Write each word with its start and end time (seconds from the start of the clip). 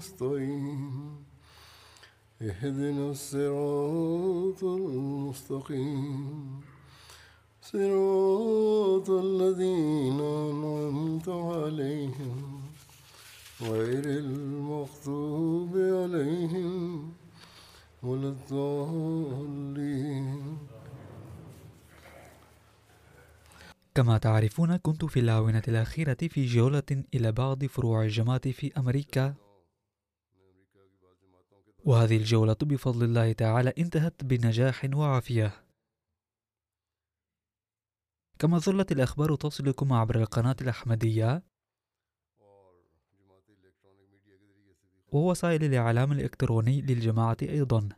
نستعين 0.00 1.24
اهدنا 2.42 3.10
الصراط 3.10 4.64
المستقيم. 4.64 6.60
صراط 7.62 9.10
الذين 9.10 10.20
أنعمت 10.20 11.28
عليهم. 11.28 12.60
غير 13.62 14.04
المغضوب 14.04 15.76
عليهم 15.76 17.12
ولا 18.02 18.28
الضالين. 18.28 19.48
كما 23.94 24.18
تعرفون 24.18 24.76
كنت 24.76 25.04
في 25.04 25.20
الآونة 25.20 25.62
الأخيرة 25.68 26.16
في 26.30 26.46
جولة 26.46 27.04
إلى 27.14 27.32
بعض 27.32 27.64
فروع 27.64 28.02
الجماعة 28.02 28.50
في 28.50 28.72
أمريكا. 28.78 29.49
وهذه 31.84 32.16
الجولة 32.16 32.56
بفضل 32.62 33.04
الله 33.04 33.32
تعالى 33.32 33.72
انتهت 33.78 34.24
بنجاح 34.24 34.88
وعافية. 34.94 35.64
كما 38.38 38.58
ظلت 38.58 38.92
الأخبار 38.92 39.34
تصلكم 39.34 39.92
عبر 39.92 40.20
القناة 40.20 40.56
الأحمدية 40.60 41.42
ووسائل 45.12 45.64
الإعلام 45.64 46.12
الإلكتروني 46.12 46.80
للجماعة 46.80 47.36
أيضا. 47.42 47.88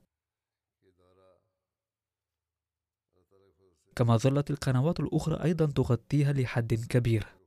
كما 3.97 4.17
ظلت 4.17 4.51
القنوات 4.51 5.01
الأخرى 5.01 5.45
أيضا 5.45 5.67
تغطيها 5.67 6.33
لحد 6.33 6.75
كبير. 6.75 7.42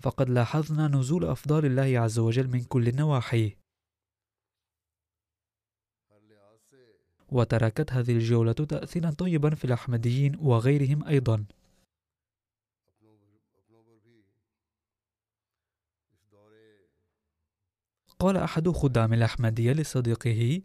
فقد 0.00 0.30
لاحظنا 0.30 0.88
نزول 0.88 1.24
أفضال 1.24 1.64
الله 1.64 2.00
عز 2.00 2.18
وجل 2.18 2.48
من 2.48 2.64
كل 2.64 2.88
النواحي 2.88 3.56
وتركت 7.28 7.92
هذه 7.92 8.12
الجولة 8.12 8.52
تأثيرا 8.52 9.10
طيبا 9.10 9.54
في 9.54 9.64
الأحمديين 9.64 10.36
وغيرهم 10.40 11.04
أيضا. 11.04 11.44
قال 18.18 18.36
أحد 18.36 18.68
خدام 18.68 19.12
الأحمدية 19.12 19.72
لصديقه 19.72 20.62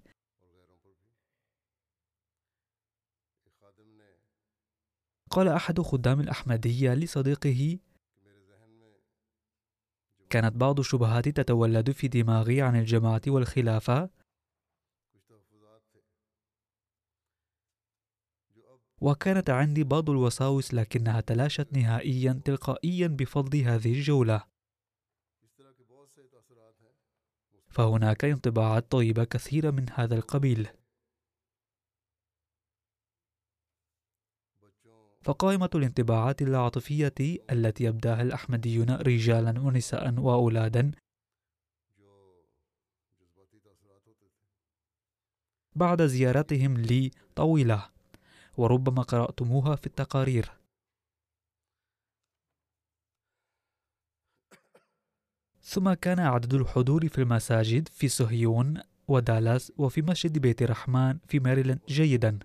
قال 5.30 5.48
أحد 5.48 5.82
خدام 5.82 6.20
الأحمدية 6.20 6.94
لصديقه 6.94 7.80
كانت 10.34 10.56
بعض 10.56 10.80
الشبهات 10.80 11.30
تتولد 11.30 11.92
في 11.92 12.08
دماغي 12.08 12.62
عن 12.62 12.76
الجماعة 12.76 13.22
والخلافة. 13.28 14.10
وكانت 19.02 19.50
عندي 19.50 19.84
بعض 19.84 20.10
الوساوس 20.10 20.74
لكنها 20.74 21.22
تلاشت 21.22 21.74
نهائيا 21.74 22.42
تلقائيا 22.46 23.08
بفضل 23.08 23.60
هذه 23.60 23.94
الجولة. 23.94 24.44
فهناك 27.70 28.26
انطباعات 28.26 28.92
طيبة 28.92 29.24
كثيرة 29.24 29.72
من 29.72 29.86
هذا 29.94 30.16
القبيل. 30.16 30.83
فقائمة 35.24 35.70
الانطباعات 35.76 36.42
العاطفية 36.42 37.14
التي 37.52 37.84
يبدأها 37.84 38.22
الأحمديون 38.22 38.90
رجالا 38.90 39.60
ونساء 39.60 40.20
وأولادا. 40.20 40.92
بعد 45.76 46.02
زيارتهم 46.02 46.78
لي 46.78 47.12
طويلة 47.36 47.90
وربما 48.58 49.02
قرأتموها 49.02 49.76
في 49.76 49.88
التقارير. 49.88 50.52
ثم 55.62 55.94
كان 55.94 56.20
عدد 56.20 56.54
الحضور 56.54 57.08
في 57.08 57.18
المساجد 57.18 57.88
في 57.88 58.08
صهيون 58.08 58.82
ودالاس 59.08 59.72
وفي 59.78 60.02
مسجد 60.02 60.38
بيت 60.38 60.62
الرحمن 60.62 61.18
في 61.28 61.40
ماريلاند 61.40 61.80
جيدا. 61.88 62.40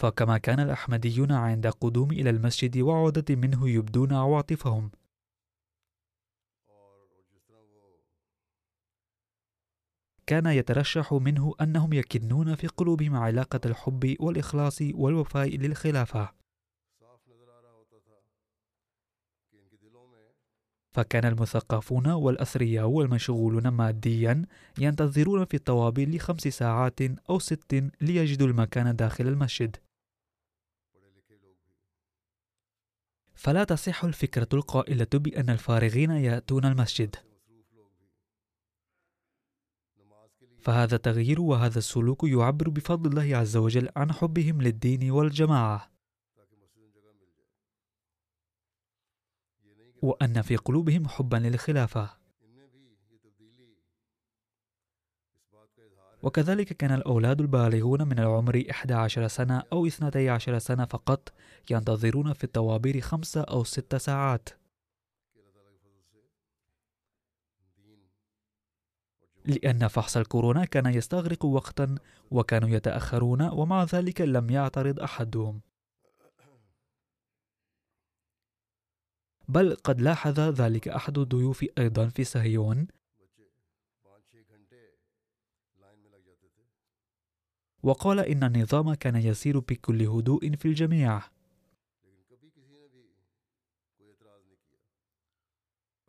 فكما 0.00 0.38
كان 0.38 0.60
الأحمديون 0.60 1.32
عند 1.32 1.66
قدوم 1.66 2.12
إلى 2.12 2.30
المسجد 2.30 2.78
وعودة 2.78 3.34
منه 3.34 3.68
يبدون 3.68 4.12
عواطفهم. 4.12 4.90
كان 10.26 10.46
يترشح 10.46 11.12
منه 11.12 11.54
أنهم 11.60 11.92
يكنون 11.92 12.54
في 12.54 12.66
قلوبهم 12.66 13.16
علاقة 13.16 13.60
الحب 13.64 14.16
والإخلاص 14.20 14.78
والوفاء 14.94 15.56
للخلافة. 15.56 16.34
فكان 20.92 21.24
المثقفون 21.24 22.06
والأثرياء 22.06 22.86
والمشغولون 22.86 23.68
ماديا 23.68 24.46
ينتظرون 24.78 25.44
في 25.44 25.54
الطوابير 25.56 26.10
لخمس 26.10 26.48
ساعات 26.48 27.00
أو 27.30 27.38
ست 27.38 27.84
ليجدوا 28.00 28.46
المكان 28.46 28.96
داخل 28.96 29.28
المسجد. 29.28 29.89
فلا 33.40 33.64
تصح 33.64 34.04
الفكرة 34.04 34.48
القائلة 34.52 35.06
بأن 35.14 35.50
الفارغين 35.50 36.10
يأتون 36.10 36.64
المسجد. 36.64 37.16
فهذا 40.58 40.96
التغيير 40.96 41.40
وهذا 41.40 41.78
السلوك 41.78 42.24
يعبر 42.24 42.68
بفضل 42.68 43.10
الله 43.10 43.36
عز 43.36 43.56
وجل 43.56 43.88
عن 43.96 44.12
حبهم 44.12 44.62
للدين 44.62 45.10
والجماعة. 45.10 45.90
وأن 50.02 50.42
في 50.42 50.56
قلوبهم 50.56 51.08
حبا 51.08 51.36
للخلافة. 51.36 52.19
وكذلك 56.22 56.72
كان 56.72 56.92
الأولاد 56.92 57.40
البالغون 57.40 58.08
من 58.08 58.18
العمر 58.18 58.64
11 58.70 59.28
سنة 59.28 59.62
أو 59.72 59.86
12 59.86 60.58
سنة 60.58 60.84
فقط 60.84 61.32
ينتظرون 61.70 62.32
في 62.32 62.44
الطوابير 62.44 63.00
خمسة 63.00 63.40
أو 63.40 63.64
ست 63.64 63.96
ساعات. 63.96 64.48
لأن 69.44 69.88
فحص 69.88 70.16
الكورونا 70.16 70.64
كان 70.64 70.86
يستغرق 70.86 71.44
وقتا 71.44 71.94
وكانوا 72.30 72.68
يتأخرون 72.68 73.42
ومع 73.42 73.84
ذلك 73.84 74.20
لم 74.20 74.50
يعترض 74.50 75.00
أحدهم. 75.00 75.60
بل 79.48 79.74
قد 79.84 80.00
لاحظ 80.00 80.40
ذلك 80.40 80.88
أحد 80.88 81.18
الضيوف 81.18 81.64
أيضا 81.78 82.08
في 82.08 82.24
صهيون 82.24 82.86
وقال 87.82 88.20
إن 88.20 88.44
النظام 88.44 88.94
كان 88.94 89.16
يسير 89.16 89.58
بكل 89.58 90.02
هدوء 90.02 90.56
في 90.56 90.64
الجميع. 90.64 91.22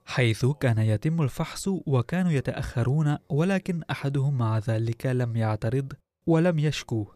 حيث 0.05 0.45
كان 0.45 0.77
يتم 0.77 1.21
الفحص 1.21 1.67
وكانوا 1.67 2.31
يتأخرون 2.31 3.17
ولكن 3.29 3.83
أحدهم 3.83 4.37
مع 4.37 4.57
ذلك 4.57 5.05
لم 5.05 5.35
يعترض 5.35 5.93
ولم 6.27 6.59
يشكو. 6.59 7.07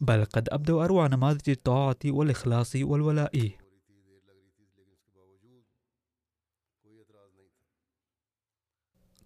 بل 0.00 0.24
قد 0.24 0.48
أبدوا 0.48 0.84
أروع 0.84 1.06
نماذج 1.06 1.50
الطاعة 1.50 1.96
والإخلاص 2.04 2.76
والولاء. 2.76 3.67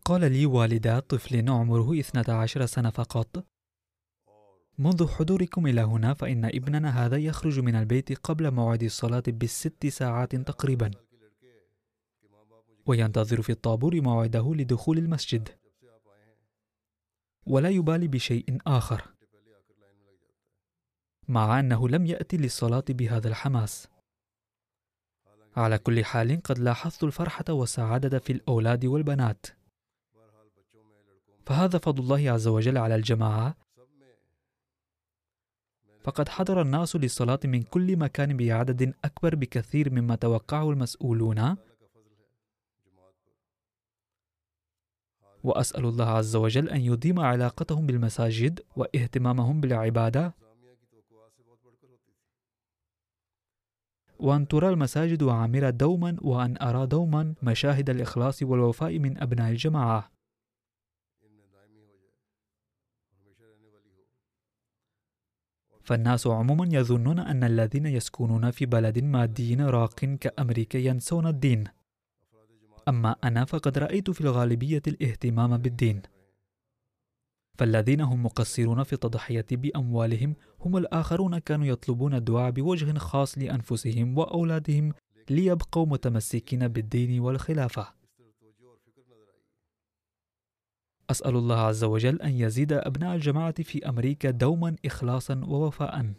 قال 0.04 0.32
لي 0.32 0.46
والدا 0.46 1.00
طفل 1.00 1.50
عمره 1.50 2.00
12 2.00 2.66
سنة 2.66 2.90
فقط. 2.90 3.46
منذ 4.78 5.08
حضوركم 5.08 5.66
إلى 5.66 5.80
هنا 5.80 6.14
فإن 6.14 6.44
ابننا 6.44 7.06
هذا 7.06 7.16
يخرج 7.16 7.60
من 7.60 7.74
البيت 7.74 8.18
قبل 8.18 8.50
موعد 8.50 8.82
الصلاة 8.82 9.22
بست 9.28 9.86
ساعات 9.86 10.36
تقريبا. 10.36 10.90
وينتظر 12.86 13.42
في 13.42 13.52
الطابور 13.52 14.00
موعده 14.00 14.54
لدخول 14.54 14.98
المسجد. 14.98 15.48
ولا 17.46 17.68
يبالي 17.68 18.08
بشيء 18.08 18.58
آخر. 18.66 19.14
مع 21.28 21.60
أنه 21.60 21.88
لم 21.88 22.06
يأتي 22.06 22.36
للصلاة 22.36 22.84
بهذا 22.88 23.28
الحماس. 23.28 23.88
على 25.56 25.78
كل 25.78 26.04
حال 26.04 26.42
قد 26.42 26.58
لاحظت 26.58 27.04
الفرحة 27.04 27.44
والسعادة 27.50 28.18
في 28.18 28.32
الأولاد 28.32 28.84
والبنات. 28.84 29.46
فهذا 31.46 31.78
فضل 31.78 32.02
الله 32.02 32.30
عز 32.30 32.48
وجل 32.48 32.78
على 32.78 32.94
الجماعة. 32.94 33.56
فقد 36.04 36.28
حضر 36.28 36.62
الناس 36.62 36.96
للصلاة 36.96 37.40
من 37.44 37.62
كل 37.62 37.96
مكان 37.96 38.36
بعدد 38.36 38.94
أكبر 39.04 39.34
بكثير 39.34 39.90
مما 39.90 40.14
توقعه 40.14 40.70
المسؤولون. 40.70 41.56
وأسأل 45.44 45.84
الله 45.84 46.04
عز 46.08 46.36
وجل 46.36 46.68
أن 46.68 46.80
يديم 46.80 47.20
علاقتهم 47.20 47.86
بالمساجد 47.86 48.60
واهتمامهم 48.76 49.60
بالعبادة. 49.60 50.34
وأن 54.18 54.48
ترى 54.48 54.68
المساجد 54.68 55.22
عامرة 55.22 55.70
دوما 55.70 56.16
وأن 56.20 56.56
أرى 56.62 56.86
دوما 56.86 57.34
مشاهد 57.42 57.90
الإخلاص 57.90 58.42
والوفاء 58.42 58.98
من 58.98 59.18
أبناء 59.18 59.50
الجماعة. 59.50 60.11
فالناس 65.84 66.26
عموما 66.26 66.68
يظنون 66.70 67.18
أن 67.18 67.44
الذين 67.44 67.86
يسكنون 67.86 68.50
في 68.50 68.66
بلد 68.66 68.98
مادي 68.98 69.54
راق 69.54 69.94
كأمريكا 69.94 70.78
ينسون 70.78 71.26
الدين. 71.26 71.64
أما 72.88 73.16
أنا 73.24 73.44
فقد 73.44 73.78
رأيت 73.78 74.10
في 74.10 74.20
الغالبية 74.20 74.82
الاهتمام 74.86 75.56
بالدين. 75.56 76.02
فالذين 77.58 78.00
هم 78.00 78.24
مقصرون 78.24 78.82
في 78.82 78.92
التضحية 78.92 79.46
بأموالهم 79.52 80.34
هم 80.60 80.76
الآخرون 80.76 81.38
كانوا 81.38 81.66
يطلبون 81.66 82.14
الدعاء 82.14 82.50
بوجه 82.50 82.98
خاص 82.98 83.38
لأنفسهم 83.38 84.18
وأولادهم 84.18 84.92
ليبقوا 85.30 85.86
متمسكين 85.86 86.68
بالدين 86.68 87.20
والخلافة. 87.20 88.01
أسأل 91.12 91.36
الله 91.36 91.60
عز 91.60 91.84
وجل 91.84 92.22
أن 92.22 92.30
يزيد 92.30 92.72
أبناء 92.72 93.14
الجماعة 93.14 93.62
في 93.62 93.88
أمريكا 93.88 94.30
دوما 94.30 94.76
إخلاصا 94.84 95.40
ووفاء 95.44 96.12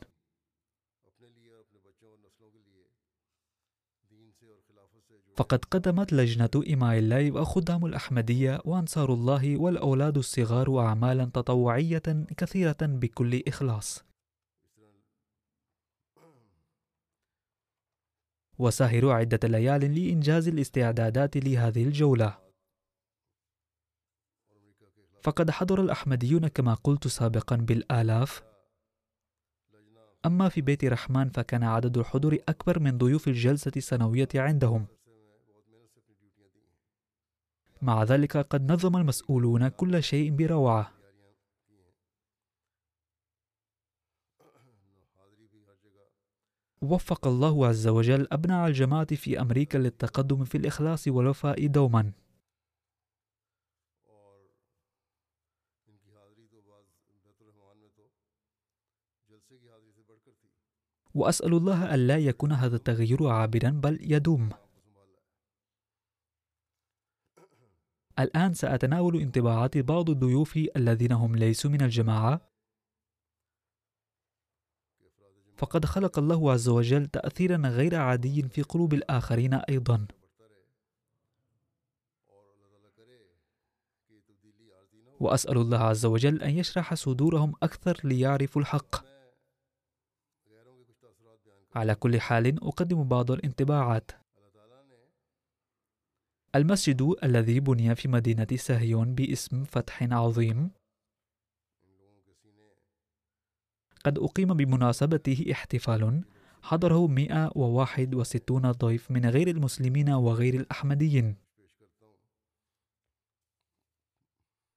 فقد 5.36 5.66
قدمت 5.66 6.14
لجنة 6.14 6.50
إماء 6.74 6.98
الله 6.98 7.32
وخدام 7.32 7.86
الأحمدية 7.86 8.62
وأنصار 8.66 9.14
الله 9.14 9.58
والأولاد 9.58 10.18
الصغار 10.18 10.80
أعمالا 10.80 11.26
تطوعية 11.26 12.04
كثيرة 12.38 12.78
بكل 12.82 13.44
إخلاص. 13.48 14.04
وساهروا 18.60 19.14
عدة 19.14 19.48
ليال 19.48 19.82
لإنجاز 19.96 20.48
الاستعدادات 20.48 21.38
لهذه 21.38 21.84
الجولة. 21.84 22.43
فقد 25.24 25.52
حضر 25.52 25.82
الأحمديون 25.82 26.48
كما 26.48 26.74
قلت 26.74 27.08
سابقا 27.08 27.56
بالآلاف. 27.56 28.44
أما 30.26 30.50
في 30.50 30.62
بيت 30.62 30.86
رحمن 30.86 31.30
فكان 31.30 31.64
عدد 31.64 31.98
الحضور 31.98 32.38
أكبر 32.50 32.80
من 32.80 32.98
ضيوف 32.98 33.28
الجلسة 33.28 33.72
السنوية 33.78 34.28
عندهم. 34.36 34.86
مع 37.82 38.04
ذلك 38.04 38.38
قد 38.38 38.72
نظم 38.72 38.98
المسؤولون 38.98 39.68
كل 39.68 40.04
شيء 40.04 40.32
بروعة. 40.32 40.92
وفق 46.82 47.28
الله 47.28 47.68
عز 47.68 47.88
وجل 47.88 48.28
أبناء 48.32 48.68
الجماعة 48.68 49.16
في 49.16 49.42
أمريكا 49.42 49.78
للتقدم 49.78 50.44
في 50.44 50.58
الإخلاص 50.58 51.08
والوفاء 51.08 51.68
دوما. 51.68 52.23
وأسأل 61.14 61.54
الله 61.54 61.96
ألا 61.96 62.18
يكون 62.18 62.52
هذا 62.52 62.76
التغير 62.76 63.28
عابرا 63.28 63.70
بل 63.70 64.00
يدوم. 64.02 64.50
الآن 68.20 68.54
سأتناول 68.54 69.22
انطباعات 69.22 69.78
بعض 69.78 70.10
الضيوف 70.10 70.58
الذين 70.76 71.12
هم 71.12 71.36
ليسوا 71.36 71.72
من 71.72 71.82
الجماعة. 71.82 72.42
فقد 75.58 75.86
خلق 75.86 76.20
الله 76.20 76.52
عز 76.52 76.70
وجل 76.70 77.08
تأثيرا 77.08 77.58
غير 77.58 77.96
عادي 77.96 78.50
في 78.50 78.62
قلوب 78.62 78.94
الآخرين 78.94 79.54
أيضا. 79.54 80.08
وأسأل 85.20 85.58
الله 85.58 85.78
عز 85.78 86.06
وجل 86.06 86.42
أن 86.42 86.50
يشرح 86.50 86.94
صدورهم 86.94 87.54
أكثر 87.64 88.00
ليعرفوا 88.04 88.62
الحق. 88.62 89.13
على 91.76 91.96
كل 91.96 92.22
حال 92.22 92.64
أقدم 92.64 93.04
بعض 93.04 93.32
الانطباعات. 93.32 94.12
المسجد 96.56 97.16
الذي 97.24 97.60
بني 97.60 97.96
في 97.96 98.08
مدينة 98.08 98.48
سهيون 98.56 99.16
باسم 99.16 99.64
فتح 99.64 100.04
عظيم. 100.04 100.72
قد 104.06 104.20
أقيم 104.20 104.54
بمناسبته 104.54 105.46
احتفال 105.52 106.24
حضره 106.62 107.08
161 107.08 108.72
ضيف 108.72 109.12
من 109.12 109.26
غير 109.26 109.48
المسلمين 109.48 110.10
وغير 110.10 110.54
الأحمديين. 110.54 111.36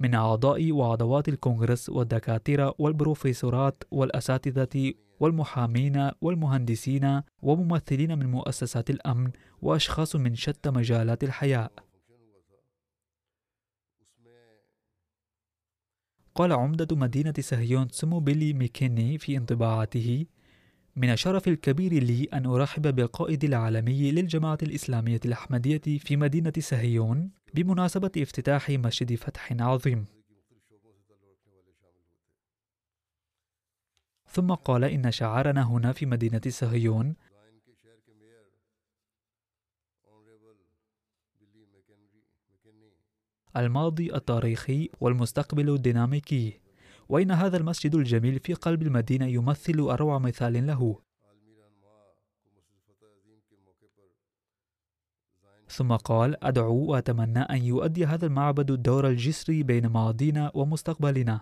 من 0.01 0.15
أعضاء 0.15 0.73
وعضوات 0.73 1.29
الكونغرس 1.29 1.89
والدكاترة 1.89 2.75
والبروفيسورات 2.79 3.85
والأساتذة 3.91 4.95
والمحامين 5.21 6.11
والمهندسين 6.21 7.23
وممثلين 7.43 8.19
من 8.19 8.31
مؤسسات 8.31 8.91
الأمن 8.91 9.31
وأشخاص 9.63 10.17
من 10.17 10.35
شتى 10.35 10.71
مجالات 10.71 11.25
الحياة. 11.25 11.71
قال 16.35 16.53
عمدة 16.53 16.97
مدينة 16.97 17.35
سهيون 17.41 17.89
سمو 17.89 18.21
بيلي 18.21 18.53
ميكيني 18.53 19.19
في 19.19 19.37
انطباعاته 19.37 20.27
من 20.97 21.13
الشرف 21.13 21.49
الكبير 21.49 21.93
لي 21.93 22.25
أن 22.25 22.47
أرحب 22.47 22.95
بالقائد 22.95 23.45
العالمي 23.45 24.13
للجماعة 24.13 24.59
الإسلامية 24.63 25.21
الأحمدية 25.25 25.99
في 25.99 26.17
مدينة 26.17 26.53
سهيون 26.59 27.31
بمناسبة 27.55 28.11
افتتاح 28.17 28.71
مسجد 28.71 29.15
فتح 29.15 29.53
عظيم. 29.61 30.07
ثم 34.27 34.55
قال 34.55 34.85
إن 34.85 35.11
شعارنا 35.11 35.63
هنا 35.63 35.93
في 35.93 36.07
مدينة 36.07 36.41
سهيون 36.49 37.17
الماضي 43.57 44.15
التاريخي 44.15 44.91
والمستقبل 45.01 45.71
الديناميكي. 45.71 46.66
وإن 47.09 47.31
هذا 47.31 47.57
المسجد 47.57 47.95
الجميل 47.95 48.41
في 48.41 48.55
قلب 48.55 48.83
المدينة 48.83 49.27
يمثل 49.27 49.81
أروع 49.81 50.19
مثال 50.19 50.67
له. 50.67 51.01
ثم 55.69 55.93
قال 55.97 56.45
أدعو 56.45 56.85
وأتمنى 56.85 57.39
أن 57.39 57.63
يؤدي 57.63 58.07
هذا 58.07 58.27
المعبد 58.27 58.71
الدور 58.71 59.09
الجسري 59.09 59.63
بين 59.63 59.87
ماضينا 59.87 60.51
ومستقبلنا. 60.55 61.41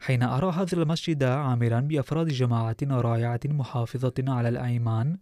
حين 0.00 0.22
أرى 0.22 0.50
هذا 0.50 0.82
المسجد 0.82 1.22
عامرا 1.22 1.80
بأفراد 1.80 2.28
جماعة 2.28 2.76
رائعة 2.82 3.40
محافظة 3.44 4.14
على 4.18 4.48
الأيمان 4.48 5.18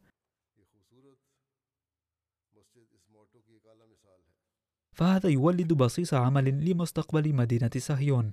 فهذا 4.93 5.29
يولد 5.29 5.73
بصيص 5.73 6.15
عمل 6.15 6.71
لمستقبل 6.71 7.35
مدينة 7.35 7.71
صهيون. 7.77 8.33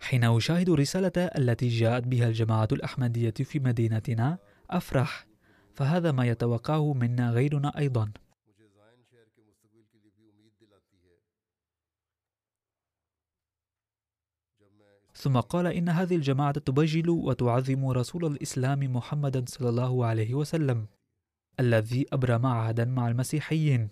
حين 0.00 0.24
أشاهد 0.24 0.68
الرسالة 0.68 1.12
التي 1.16 1.68
جاءت 1.68 2.04
بها 2.04 2.28
الجماعة 2.28 2.68
الأحمدية 2.72 3.30
في 3.30 3.58
مدينتنا 3.58 4.38
أفرح 4.70 5.26
فهذا 5.74 6.12
ما 6.12 6.26
يتوقعه 6.26 6.92
منا 6.92 7.30
غيرنا 7.30 7.78
أيضا. 7.78 8.12
ثم 15.22 15.40
قال 15.40 15.66
إن 15.66 15.88
هذه 15.88 16.16
الجماعة 16.16 16.52
تبجل 16.52 17.10
وتعظم 17.10 17.88
رسول 17.88 18.24
الإسلام 18.24 18.80
محمدا 18.96 19.44
صلى 19.46 19.68
الله 19.68 20.06
عليه 20.06 20.34
وسلم 20.34 20.86
الذي 21.60 22.06
أبرم 22.12 22.46
عهدا 22.46 22.84
مع 22.84 23.08
المسيحيين. 23.08 23.90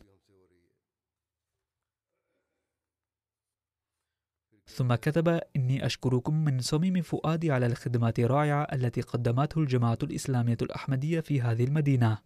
ثم 4.67 4.95
كتب 4.95 5.29
إني 5.57 5.87
أشكركم 5.87 6.45
من 6.45 6.61
صميم 6.61 7.03
فؤادي 7.03 7.53
على 7.53 7.67
الخدمات 7.67 8.19
الرائعة 8.19 8.63
التي 8.63 9.01
قدمته 9.01 9.61
الجماعة 9.61 9.99
الإسلامية 10.03 10.59
الأحمدية 10.63 11.21
في 11.21 11.41
هذه 11.41 11.65
المدينة. 11.65 12.19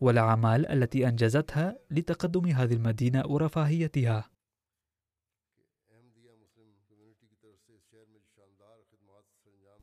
والأعمال 0.00 0.66
التي 0.66 1.08
أنجزتها 1.08 1.78
لتقدم 1.90 2.46
هذه 2.46 2.74
المدينة 2.74 3.26
ورفاهيتها. 3.26 4.33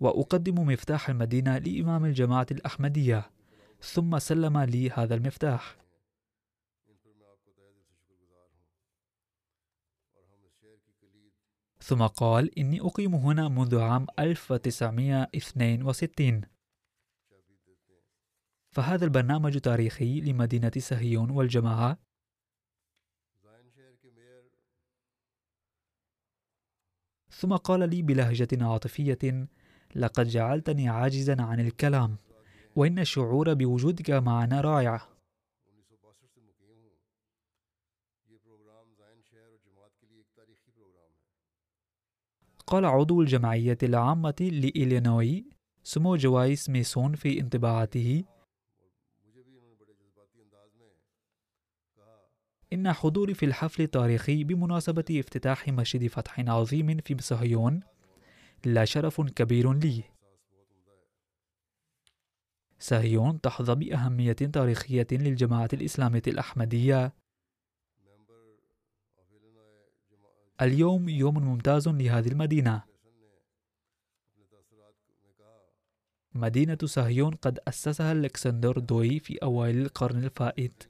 وأقدم 0.02 0.56
مفتاح 0.56 1.10
المدينة 1.10 1.58
لإمام 1.58 2.06
الجماعة 2.06 2.48
الأحمدية. 2.52 3.32
ثم 3.82 4.20
سلم 4.20 4.58
لي 4.58 4.90
هذا 4.90 5.16
المفتاح. 5.16 5.78
ثم 11.80 12.08
قال 12.08 12.60
إني 12.60 12.82
أقيم 12.82 13.16
هنا 13.16 13.48
منذ 13.48 13.80
عام 13.80 14.08
1962 14.20 16.42
فهذا 18.72 19.06
البرنامج 19.06 19.58
تاريخي 19.58 20.22
لمدينة 20.22 20.72
سهيون 20.78 21.30
والجماعة. 21.30 21.98
ثم 27.30 27.56
قال 27.56 27.90
لي 27.90 28.02
بلهجة 28.02 28.66
عاطفية 28.66 29.48
لقد 29.96 30.28
جعلتني 30.28 30.90
عاجزا 30.90 31.42
عن 31.42 31.60
الكلام 31.60 32.16
وإن 32.76 33.00
الشعور 33.00 33.54
بوجودك 33.54 34.10
معنا 34.10 34.62
رائع. 34.62 35.08
قال 42.68 42.86
عضو 42.86 43.22
الجمعية 43.22 43.78
العامة 43.84 44.36
لإلينوي 44.40 45.46
سمو 45.84 46.16
جوايس 46.16 46.70
ميسون 46.70 47.16
في 47.16 47.40
انطباعاته. 47.40 48.24
إن 52.74 52.94
حضوري 52.94 53.34
في 53.34 53.46
الحفل 53.46 53.84
التاريخي 53.84 54.44
بمناسبة 54.44 55.06
افتتاح 55.12 55.68
مسجد 55.68 56.08
فتح 56.08 56.40
عظيم 56.40 56.98
في 56.98 57.18
صهيون 57.22 57.84
لا 58.66 58.86
شرف 58.86 59.22
كبير 59.22 59.74
لي. 59.74 60.04
سهيون 62.80 63.42
تحظى 63.42 63.76
بأهمية 63.76 64.34
تاريخية 64.34 65.08
للجماعة 65.12 65.70
الإسلامية 65.74 66.22
الأحمدية. 66.28 67.14
اليوم 70.62 71.10
يوم 71.10 71.38
ممتاز 71.38 71.88
لهذه 71.88 72.28
المدينة. 72.28 72.84
مدينة 76.34 76.78
سهيون 76.86 77.34
قد 77.34 77.60
أسسها 77.68 78.12
ألكسندر 78.12 78.80
دوي 78.80 79.20
في 79.20 79.38
أوائل 79.44 79.82
القرن 79.82 80.24
الفائت. 80.24 80.90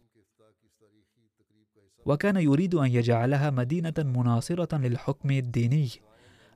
وكان 2.06 2.38
يريد 2.38 2.76
أن 2.76 2.92
يجعلها 2.92 3.50
مدينة 3.50 3.94
مناصرة 3.98 4.78
للحكم 4.78 5.32
الديني. 5.32 5.90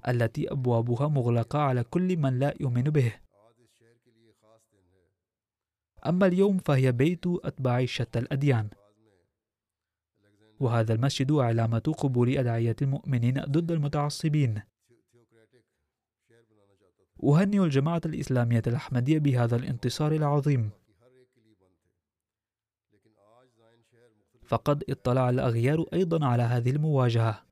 التي 0.08 0.52
أبوابها 0.52 1.08
مغلقة 1.08 1.60
على 1.60 1.84
كل 1.84 2.18
من 2.18 2.40
لا 2.40 2.54
يؤمن 2.60 2.84
به. 2.84 3.14
أما 6.06 6.26
اليوم 6.26 6.58
فهي 6.58 6.92
بيت 6.92 7.28
أتباع 7.28 7.86
شتى 7.86 8.20
الأديان. 8.20 8.70
وهذا 10.60 10.94
المسجد 10.94 11.32
علامة 11.32 11.94
قبول 11.98 12.38
أدعية 12.38 12.76
المؤمنين 12.82 13.42
ضد 13.42 13.72
المتعصبين. 13.72 14.62
أهنئ 17.24 17.64
الجماعة 17.64 18.02
الإسلامية 18.06 18.64
الأحمدية 18.68 19.20
بهذا 19.20 19.56
الانتصار 19.56 20.12
العظيم. 20.12 20.70
فقد 24.44 24.84
اطلع 24.90 25.30
الأغيار 25.30 25.86
أيضا 25.94 26.26
على 26.26 26.44
هذه 26.44 26.70
المواجهة. 26.70 27.45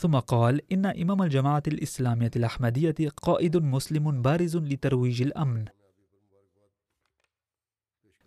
ثم 0.00 0.18
قال 0.18 0.72
إن 0.72 0.86
إمام 0.86 1.22
الجماعة 1.22 1.62
الإسلامية 1.68 2.30
الأحمدية 2.36 2.94
قائد 3.16 3.56
مسلم 3.56 4.22
بارز 4.22 4.56
لترويج 4.56 5.22
الأمن. 5.22 5.64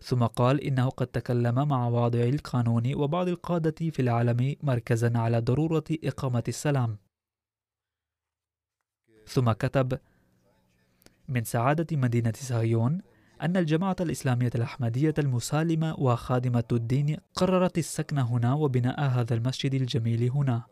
ثم 0.00 0.26
قال 0.26 0.60
إنه 0.60 0.88
قد 0.88 1.06
تكلم 1.06 1.68
مع 1.68 1.88
واضعي 1.88 2.28
القانون 2.28 2.94
وبعض 2.94 3.28
القادة 3.28 3.90
في 3.90 4.02
العالم 4.02 4.56
مركزا 4.62 5.18
على 5.18 5.40
ضرورة 5.40 5.84
إقامة 6.04 6.44
السلام. 6.48 6.98
ثم 9.26 9.52
كتب 9.52 9.98
من 11.28 11.44
سعادة 11.44 11.96
مدينة 11.96 12.32
صهيون 12.36 13.02
أن 13.42 13.56
الجماعة 13.56 13.96
الإسلامية 14.00 14.50
الأحمدية 14.54 15.14
المسالمة 15.18 15.94
وخادمة 16.00 16.64
الدين 16.72 17.16
قررت 17.34 17.78
السكن 17.78 18.18
هنا 18.18 18.54
وبناء 18.54 19.00
هذا 19.00 19.34
المسجد 19.34 19.74
الجميل 19.74 20.30
هنا. 20.30 20.62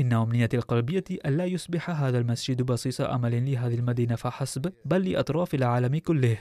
إن 0.00 0.12
أمنيتي 0.12 0.56
القلبية 0.56 1.04
ألا 1.10 1.44
يصبح 1.44 1.90
هذا 1.90 2.18
المسجد 2.18 2.62
بصيص 2.62 3.00
أمل 3.00 3.50
لهذه 3.50 3.74
المدينة 3.74 4.14
فحسب 4.14 4.72
بل 4.84 5.10
لأطراف 5.10 5.54
العالم 5.54 5.98
كله. 5.98 6.38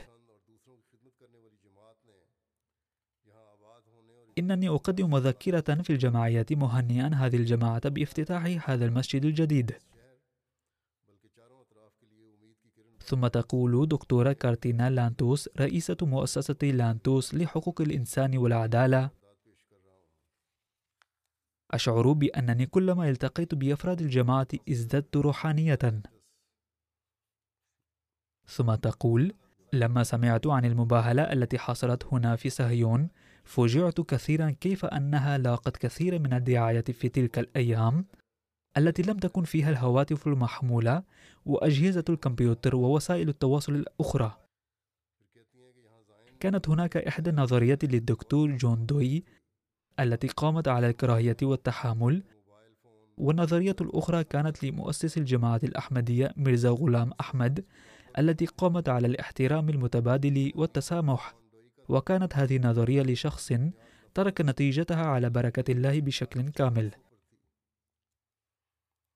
إنني 4.38 4.70
أقدم 4.70 5.12
مذكرة 5.12 5.82
في 5.82 5.90
الجماعية 5.90 6.46
مهنئا 6.52 7.12
هذه 7.16 7.36
الجماعة 7.36 7.90
بافتتاح 7.90 8.70
هذا 8.70 8.86
المسجد 8.86 9.26
الجديد. 9.26 9.74
ثم 13.00 13.28
تقول 13.28 13.88
دكتورة 13.88 14.34
كارتينا 14.34 14.90
لانتوس 14.90 15.50
رئيسة 15.60 15.98
مؤسسة 16.02 16.56
لانتوس 16.64 17.36
لحقوق 17.36 17.82
الإنسان 17.82 18.38
والعدالة 18.38 19.10
أشعر 21.74 22.12
بأنني 22.12 22.66
كلما 22.66 23.10
التقيت 23.10 23.56
بأفراد 23.56 24.02
الجماعة 24.02 24.48
ازددت 24.70 25.18
روحانية. 25.18 26.02
ثم 28.48 28.76
تقول 28.76 29.34
لما 29.74 30.04
سمعت 30.04 30.48
عن 30.48 30.66
المباهلة 30.66 31.24
التي 31.34 31.58
حصلت 31.60 32.06
هنا 32.06 32.36
في 32.36 32.50
صهيون 32.50 33.10
فوجعت 33.44 34.02
كثيرا 34.02 34.50
كيف 34.50 34.86
أنها 34.86 35.38
لاقت 35.38 35.78
كثيرا 35.78 36.18
من 36.18 36.34
الدعاية 36.34 36.82
في 36.82 37.10
تلك 37.10 37.40
الأيام 37.40 38.06
التي 38.78 39.02
لم 39.02 39.18
تكن 39.18 39.44
فيها 39.44 39.70
الهواتف 39.70 40.28
المحمولة 40.28 41.04
وأجهزة 41.46 42.04
الكمبيوتر 42.10 42.76
ووسائل 42.76 43.30
التواصل 43.30 43.76
الأخرى. 43.76 44.38
كانت 46.40 46.70
هناك 46.70 46.98
إحدى 46.98 47.30
النظريات 47.30 47.86
للدكتور 47.86 48.52
جون 48.52 48.86
دوي 48.86 49.24
التي 50.00 50.28
قامت 50.28 50.68
على 50.68 50.90
الكراهية 50.90 51.38
والتحامل 51.44 52.24
والنظرية 53.18 53.76
الأخرى 53.82 54.24
كانت 54.24 54.64
لمؤسس 54.64 55.18
الجماعة 55.18 55.60
الأحمدية 55.64 56.34
ميرزا 56.38 56.70
غلام 56.70 57.12
أحمد 57.20 57.66
التي 58.20 58.46
قامت 58.46 58.90
على 58.90 59.08
الاحترام 59.08 59.70
المتبادل 59.70 60.52
والتسامح. 60.56 61.36
وكانت 61.90 62.36
هذه 62.36 62.58
النظرية 62.58 63.02
لشخص 63.04 63.54
ترك 64.14 64.42
نتيجتها 64.42 65.06
على 65.06 65.30
بركة 65.30 65.72
الله 65.72 66.02
بشكل 66.02 66.50
كامل. 66.50 66.92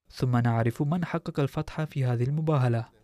ثم 0.09 0.37
نعرف 0.37 0.81
من 0.81 1.05
حقق 1.05 1.39
الفتح 1.39 1.83
في 1.83 2.05
هذه 2.05 2.23
المباهلة. 2.23 2.96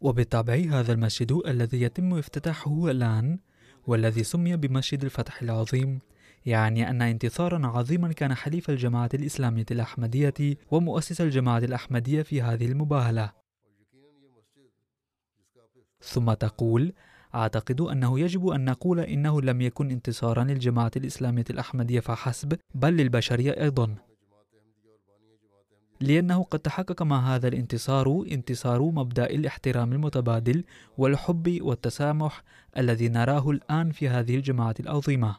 وبالطبع 0.00 0.54
هذا 0.54 0.92
المسجد 0.92 1.32
الذي 1.46 1.82
يتم 1.82 2.14
افتتاحه 2.14 2.90
الآن 2.90 3.38
والذي 3.86 4.22
سمي 4.22 4.56
بمسجد 4.56 5.04
الفتح 5.04 5.42
العظيم 5.42 5.98
يعني 6.46 6.90
أن 6.90 7.02
انتصارا 7.02 7.66
عظيما 7.66 8.12
كان 8.12 8.34
حليف 8.34 8.70
الجماعة 8.70 9.10
الإسلامية 9.14 9.66
الأحمدية 9.70 10.56
ومؤسس 10.70 11.20
الجماعة 11.20 11.58
الأحمدية 11.58 12.22
في 12.22 12.42
هذه 12.42 12.66
المباهلة. 12.66 13.32
ثم 16.00 16.32
تقول 16.32 16.92
أعتقد 17.34 17.80
أنه 17.80 18.20
يجب 18.20 18.48
أن 18.48 18.64
نقول 18.64 19.00
إنه 19.00 19.40
لم 19.42 19.60
يكن 19.60 19.90
انتصارا 19.90 20.44
للجماعة 20.44 20.90
الإسلامية 20.96 21.44
الأحمدية 21.50 22.00
فحسب 22.00 22.58
بل 22.74 22.96
للبشرية 22.96 23.62
أيضا. 23.62 24.09
لأنه 26.00 26.42
قد 26.42 26.58
تحقق 26.58 27.02
مع 27.02 27.34
هذا 27.34 27.48
الانتصار 27.48 28.24
انتصار 28.32 28.82
مبدأ 28.82 29.26
الاحترام 29.26 29.92
المتبادل 29.92 30.64
والحب 30.98 31.58
والتسامح 31.60 32.42
الذي 32.78 33.08
نراه 33.08 33.50
الآن 33.50 33.90
في 33.90 34.08
هذه 34.08 34.36
الجماعة 34.36 34.74
العظيمة. 34.80 35.36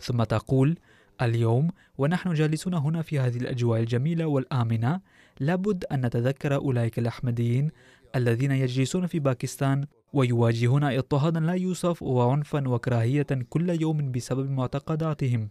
ثم 0.00 0.22
تقول 0.22 0.78
اليوم 1.22 1.70
ونحن 1.98 2.32
جالسون 2.34 2.74
هنا 2.74 3.02
في 3.02 3.18
هذه 3.18 3.36
الأجواء 3.36 3.80
الجميلة 3.80 4.26
والآمنة 4.26 5.00
لابد 5.40 5.84
أن 5.84 6.06
نتذكر 6.06 6.54
أولئك 6.54 6.98
الأحمديين 6.98 7.70
الذين 8.16 8.50
يجلسون 8.50 9.06
في 9.06 9.18
باكستان 9.18 9.86
ويواجهون 10.12 10.84
إضطهادا 10.84 11.40
لا 11.40 11.52
يوصف 11.52 12.02
وعنفا 12.02 12.68
وكراهية 12.68 13.26
كل 13.48 13.70
يوم 13.80 14.12
بسبب 14.12 14.50
معتقداتهم. 14.50 15.48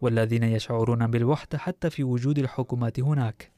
والذين 0.00 0.42
يشعرون 0.42 1.06
بالوحدة 1.06 1.58
حتى 1.58 1.90
في 1.90 2.04
وجود 2.04 2.38
الحكومات 2.38 3.00
هناك. 3.00 3.52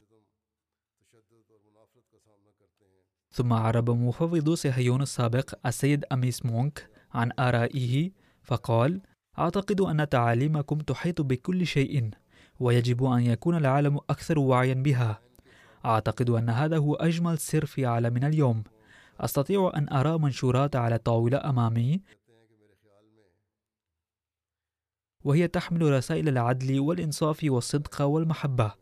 ثم 3.31 3.53
عرب 3.53 3.89
مفوض 3.89 4.49
صهيون 4.49 5.01
السابق 5.01 5.53
السيد 5.65 6.05
أميس 6.11 6.45
مونك 6.45 6.89
عن 7.13 7.31
آرائه 7.39 8.11
فقال 8.43 9.01
أعتقد 9.39 9.81
أن 9.81 10.09
تعاليمكم 10.09 10.77
تحيط 10.77 11.21
بكل 11.21 11.65
شيء 11.67 12.09
ويجب 12.59 13.03
أن 13.03 13.21
يكون 13.21 13.57
العالم 13.57 13.97
أكثر 13.97 14.39
وعيا 14.39 14.73
بها. 14.73 15.21
أعتقد 15.85 16.29
أن 16.29 16.49
هذا 16.49 16.77
هو 16.77 16.95
أجمل 16.95 17.37
سر 17.37 17.65
في 17.65 17.85
عالمنا 17.85 18.27
اليوم. 18.27 18.63
أستطيع 19.19 19.71
أن 19.75 19.93
أرى 19.93 20.17
منشورات 20.17 20.75
على 20.75 20.95
الطاولة 20.95 21.49
أمامي 21.49 22.01
وهي 25.23 25.47
تحمل 25.47 25.81
رسائل 25.91 26.27
العدل 26.29 26.79
والإنصاف 26.79 27.39
والصدق 27.43 28.01
والمحبة. 28.01 28.73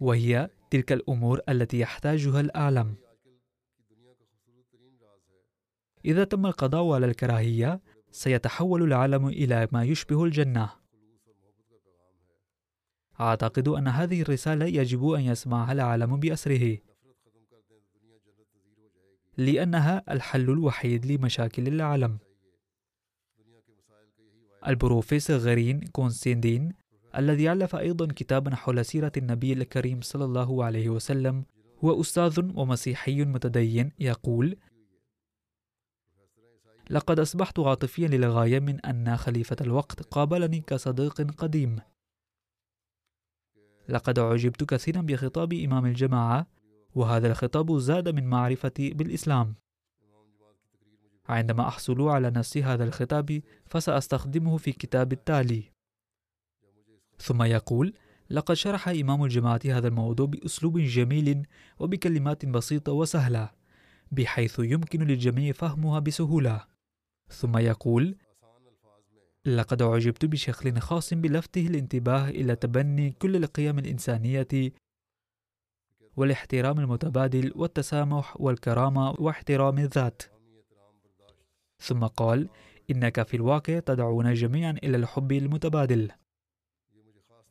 وهي 0.00 0.50
تلك 0.70 0.92
الأمور 0.92 1.40
التي 1.48 1.78
يحتاجها 1.78 2.40
العالم 2.40 2.94
إذا 6.04 6.24
تم 6.24 6.46
القضاء 6.46 6.94
على 6.94 7.06
الكراهية 7.06 7.80
سيتحول 8.10 8.82
العالم 8.82 9.26
إلى 9.26 9.68
ما 9.72 9.84
يشبه 9.84 10.24
الجنة. 10.24 10.70
أعتقد 13.20 13.68
أن 13.68 13.88
هذه 13.88 14.22
الرسالة 14.22 14.66
يجب 14.66 15.08
أن 15.08 15.20
يسمعها 15.20 15.72
العالم 15.72 16.16
بأسره. 16.20 16.78
لأنها 19.36 20.12
الحل 20.12 20.50
الوحيد 20.50 21.06
لمشاكل 21.06 21.68
العالم. 21.68 22.18
البروفيسور 24.66 25.36
غرين 25.36 25.80
كونستيندين 25.80 26.72
الذي 27.18 27.52
ألف 27.52 27.76
أيضا 27.76 28.06
كتابا 28.06 28.54
حول 28.56 28.84
سيرة 28.84 29.12
النبي 29.16 29.52
الكريم 29.52 30.00
صلى 30.00 30.24
الله 30.24 30.64
عليه 30.64 30.88
وسلم 30.88 31.44
هو 31.84 32.00
أستاذ 32.00 32.40
ومسيحي 32.54 33.24
متدين 33.24 33.92
يقول 33.98 34.56
لقد 36.90 37.20
أصبحت 37.20 37.58
عاطفيا 37.58 38.08
للغاية 38.08 38.60
من 38.60 38.80
أن 38.80 39.16
خليفة 39.16 39.56
الوقت 39.60 40.02
قابلني 40.02 40.60
كصديق 40.60 41.20
قديم. 41.20 41.78
لقد 43.88 44.18
أعجبت 44.18 44.64
كثيرا 44.64 45.00
بخطاب 45.00 45.52
إمام 45.52 45.86
الجماعة 45.86 46.46
وهذا 46.94 47.30
الخطاب 47.30 47.78
زاد 47.78 48.08
من 48.08 48.26
معرفتي 48.26 48.90
بالإسلام. 48.90 49.54
عندما 51.28 51.68
أحصل 51.68 52.02
على 52.08 52.30
نص 52.36 52.56
هذا 52.56 52.84
الخطاب 52.84 53.42
فسأستخدمه 53.66 54.56
في 54.56 54.72
كتاب 54.72 55.12
التالي. 55.12 55.72
ثم 57.18 57.42
يقول 57.42 57.94
لقد 58.30 58.54
شرح 58.54 58.88
إمام 58.88 59.24
الجماعة 59.24 59.60
هذا 59.66 59.88
الموضوع 59.88 60.26
بأسلوب 60.26 60.78
جميل 60.78 61.46
وبكلمات 61.78 62.46
بسيطة 62.46 62.92
وسهلة 62.92 63.50
بحيث 64.12 64.58
يمكن 64.58 65.02
للجميع 65.02 65.52
فهمها 65.52 65.98
بسهولة. 65.98 66.64
ثم 67.28 67.58
يقول 67.58 68.16
لقد 69.46 69.82
أعجبت 69.82 70.24
بشكل 70.24 70.78
خاص 70.80 71.14
بلفته 71.14 71.66
الانتباه 71.66 72.28
إلى 72.28 72.56
تبني 72.56 73.10
كل 73.10 73.36
القيم 73.36 73.78
الإنسانية 73.78 74.72
والاحترام 76.16 76.80
المتبادل 76.80 77.52
والتسامح 77.56 78.40
والكرامة 78.40 79.10
واحترام 79.18 79.78
الذات. 79.78 80.31
ثم 81.82 82.06
قال 82.06 82.48
إنك 82.90 83.22
في 83.22 83.36
الواقع 83.36 83.78
تدعونا 83.78 84.34
جميعا 84.34 84.70
إلى 84.84 84.96
الحب 84.96 85.32
المتبادل. 85.32 86.10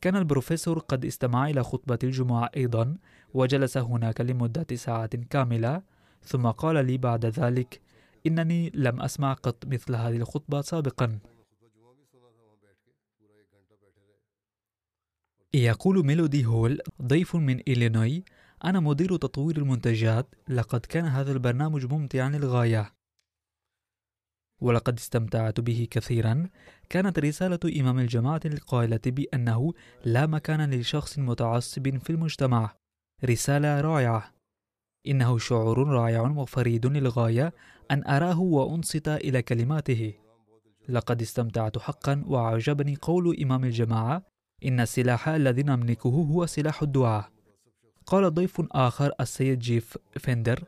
كان 0.00 0.16
البروفيسور 0.16 0.78
قد 0.78 1.04
استمع 1.04 1.50
إلى 1.50 1.62
خطبة 1.62 1.98
الجمعة 2.04 2.50
أيضا 2.56 2.96
وجلس 3.34 3.78
هناك 3.78 4.20
لمدة 4.20 4.76
ساعة 4.76 5.10
كاملة 5.30 5.82
ثم 6.22 6.46
قال 6.46 6.86
لي 6.86 6.98
بعد 6.98 7.26
ذلك 7.26 7.80
إنني 8.26 8.70
لم 8.74 9.00
أسمع 9.00 9.32
قط 9.32 9.66
مثل 9.66 9.94
هذه 9.94 10.16
الخطبة 10.16 10.60
سابقا. 10.60 11.18
يقول 15.54 16.06
ميلودي 16.06 16.46
هول 16.46 16.80
ضيف 17.02 17.36
من 17.36 17.60
إلينوي 17.60 18.24
أنا 18.64 18.80
مدير 18.80 19.16
تطوير 19.16 19.56
المنتجات 19.56 20.34
لقد 20.48 20.80
كان 20.80 21.04
هذا 21.04 21.32
البرنامج 21.32 21.86
ممتعا 21.86 22.28
للغاية. 22.28 23.01
ولقد 24.62 24.98
استمتعت 24.98 25.60
به 25.60 25.88
كثيرا. 25.90 26.48
كانت 26.90 27.18
رسالة 27.18 27.80
إمام 27.80 27.98
الجماعة 27.98 28.40
القائلة 28.44 29.00
بأنه 29.06 29.72
لا 30.04 30.26
مكان 30.26 30.70
لشخص 30.70 31.18
متعصب 31.18 31.98
في 31.98 32.10
المجتمع. 32.10 32.70
رسالة 33.24 33.80
رائعة. 33.80 34.32
إنه 35.06 35.38
شعور 35.38 35.88
رائع 35.88 36.20
وفريد 36.20 36.86
للغاية 36.86 37.52
أن 37.90 38.06
أراه 38.06 38.40
وأنصت 38.40 39.08
إلى 39.08 39.42
كلماته. 39.42 40.12
لقد 40.88 41.22
استمتعت 41.22 41.78
حقا 41.78 42.24
وأعجبني 42.26 42.96
قول 43.02 43.40
إمام 43.42 43.64
الجماعة 43.64 44.22
إن 44.64 44.80
السلاح 44.80 45.28
الذي 45.28 45.62
نملكه 45.62 46.08
هو 46.08 46.46
سلاح 46.46 46.82
الدعاء. 46.82 47.30
قال 48.06 48.34
ضيف 48.34 48.62
آخر 48.72 49.12
السيد 49.20 49.58
جيف 49.58 49.98
فيندر 50.16 50.64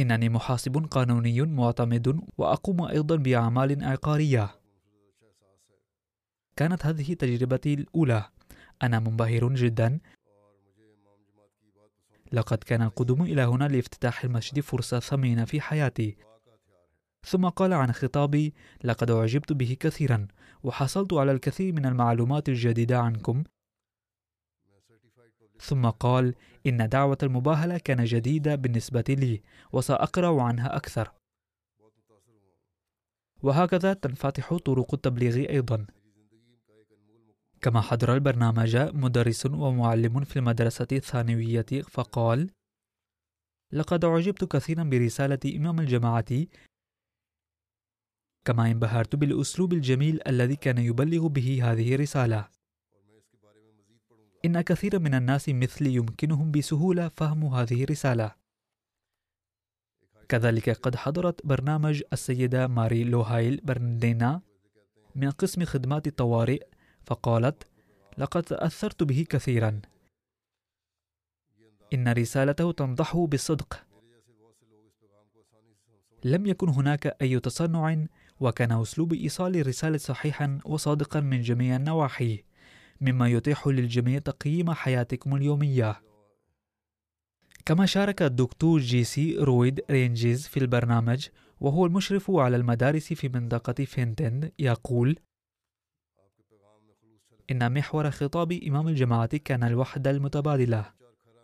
إنني 0.00 0.28
محاسب 0.28 0.86
قانوني 0.90 1.42
معتمد 1.42 2.20
وأقوم 2.38 2.82
أيضا 2.82 3.16
بأعمال 3.16 3.84
عقارية. 3.84 4.50
كانت 6.56 6.86
هذه 6.86 7.14
تجربتي 7.14 7.74
الأولى. 7.74 8.24
أنا 8.82 8.98
منبهر 8.98 9.54
جدا. 9.54 10.00
لقد 12.32 12.58
كان 12.58 12.82
القدوم 12.82 13.22
إلى 13.22 13.42
هنا 13.42 13.68
لافتتاح 13.68 14.24
المسجد 14.24 14.60
فرصة 14.60 15.00
ثمينة 15.00 15.44
في 15.44 15.60
حياتي. 15.60 16.16
ثم 17.26 17.48
قال 17.48 17.72
عن 17.72 17.92
خطابي 17.92 18.54
لقد 18.84 19.10
أعجبت 19.10 19.52
به 19.52 19.76
كثيرا 19.80 20.28
وحصلت 20.62 21.12
على 21.12 21.32
الكثير 21.32 21.72
من 21.72 21.86
المعلومات 21.86 22.48
الجديدة 22.48 22.98
عنكم. 22.98 23.44
ثم 25.60 25.86
قال 25.86 26.34
إن 26.66 26.88
دعوة 26.88 27.18
المباهلة 27.22 27.78
كان 27.78 28.04
جديدة 28.04 28.54
بالنسبة 28.54 29.04
لي 29.08 29.42
وسأقرأ 29.72 30.42
عنها 30.42 30.76
أكثر. 30.76 31.12
وهكذا 33.42 33.92
تنفتح 33.92 34.54
طرق 34.54 34.94
التبليغ 34.94 35.36
أيضا. 35.36 35.86
كما 37.62 37.80
حضر 37.80 38.14
البرنامج 38.14 38.76
مدرس 38.76 39.46
ومعلم 39.46 40.24
في 40.24 40.38
المدرسة 40.38 40.86
الثانوية 40.92 41.66
فقال 41.88 42.50
لقد 43.72 44.04
أعجبت 44.04 44.44
كثيرا 44.44 44.84
برسالة 44.84 45.56
إمام 45.56 45.80
الجماعة 45.80 46.46
كما 48.44 48.70
انبهرت 48.70 49.16
بالأسلوب 49.16 49.72
الجميل 49.72 50.20
الذي 50.26 50.56
كان 50.56 50.78
يبلغ 50.78 51.26
به 51.26 51.72
هذه 51.72 51.94
الرسالة. 51.94 52.48
إن 54.44 54.60
كثير 54.60 54.98
من 54.98 55.14
الناس 55.14 55.48
مثلي 55.48 55.94
يمكنهم 55.94 56.50
بسهولة 56.50 57.08
فهم 57.08 57.44
هذه 57.44 57.84
الرسالة. 57.84 58.34
كذلك 60.28 60.70
قد 60.70 60.96
حضرت 60.96 61.46
برنامج 61.46 62.02
السيدة 62.12 62.66
ماري 62.66 63.04
لوهايل 63.04 63.60
برندينا 63.64 64.40
من 65.14 65.30
قسم 65.30 65.64
خدمات 65.64 66.06
الطوارئ 66.06 66.66
فقالت 67.06 67.68
لقد 68.18 68.42
تأثرت 68.42 69.02
به 69.02 69.26
كثيرا. 69.30 69.80
إن 71.94 72.08
رسالته 72.08 72.72
تنضحه 72.72 73.26
بالصدق. 73.26 73.86
لم 76.24 76.46
يكن 76.46 76.68
هناك 76.68 77.06
أي 77.22 77.40
تصنع 77.40 78.06
وكان 78.40 78.72
أسلوب 78.72 79.12
إيصال 79.12 79.56
الرسالة 79.56 79.98
صحيحا 79.98 80.58
وصادقا 80.64 81.20
من 81.20 81.40
جميع 81.40 81.76
النواحي. 81.76 82.49
مما 83.00 83.28
يتيح 83.28 83.66
للجميع 83.66 84.18
تقييم 84.18 84.72
حياتكم 84.72 85.36
اليومية. 85.36 86.02
كما 87.66 87.86
شارك 87.86 88.22
الدكتور 88.22 88.80
جي 88.80 89.04
سي 89.04 89.36
رويد 89.36 89.80
رينجيز 89.90 90.46
في 90.46 90.56
البرنامج 90.56 91.28
وهو 91.60 91.86
المشرف 91.86 92.30
على 92.30 92.56
المدارس 92.56 93.12
في 93.12 93.28
منطقة 93.28 93.84
فينتن 93.84 94.50
يقول 94.58 95.16
إن 97.50 97.72
محور 97.72 98.10
خطاب 98.10 98.52
إمام 98.52 98.88
الجماعة 98.88 99.36
كان 99.36 99.64
الوحدة 99.64 100.10
المتبادلة 100.10 100.92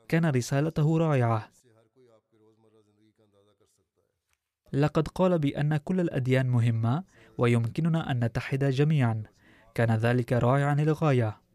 كان 0.08 0.26
رسالته 0.26 0.98
رائعة. 0.98 1.50
لقد 4.72 5.08
قال 5.08 5.38
بأن 5.38 5.76
كل 5.76 6.00
الأديان 6.00 6.46
مهمة 6.46 7.04
ويمكننا 7.38 8.10
أن 8.10 8.24
نتحد 8.24 8.64
جميعا 8.64 9.22
كان 9.74 9.96
ذلك 9.96 10.32
رائعا 10.32 10.74
للغاية. 10.74 11.45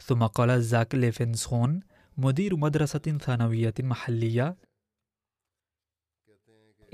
ثم 0.00 0.26
قال 0.26 0.62
زاك 0.62 0.94
ليفنسون 0.94 1.80
مدير 2.16 2.56
مدرسة 2.56 3.18
ثانوية 3.20 3.74
محلية 3.80 4.56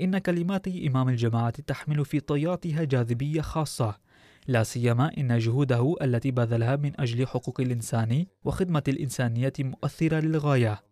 إن 0.01 0.17
كلمات 0.17 0.67
إمام 0.67 1.09
الجماعة 1.09 1.49
تحمل 1.49 2.05
في 2.05 2.19
طياتها 2.19 2.83
جاذبية 2.83 3.41
خاصة 3.41 3.99
لا 4.47 4.63
سيما 4.63 5.11
إن 5.17 5.37
جهوده 5.37 5.95
التي 6.01 6.31
بذلها 6.31 6.75
من 6.75 7.01
أجل 7.01 7.27
حقوق 7.27 7.61
الإنسان 7.61 8.25
وخدمة 8.43 8.83
الإنسانية 8.87 9.53
مؤثرة 9.59 10.19
للغاية. 10.19 10.83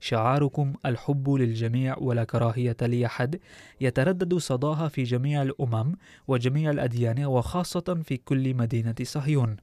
شعاركم 0.00 0.74
الحب 0.86 1.30
للجميع 1.30 1.98
ولا 1.98 2.24
كراهية 2.24 2.76
لأحد 2.80 3.40
يتردد 3.80 4.34
صداها 4.34 4.88
في 4.88 5.02
جميع 5.02 5.42
الأمم 5.42 5.96
وجميع 6.28 6.70
الأديان 6.70 7.24
وخاصة 7.24 8.02
في 8.04 8.16
كل 8.16 8.54
مدينة 8.54 8.94
صهيون. 9.02 9.56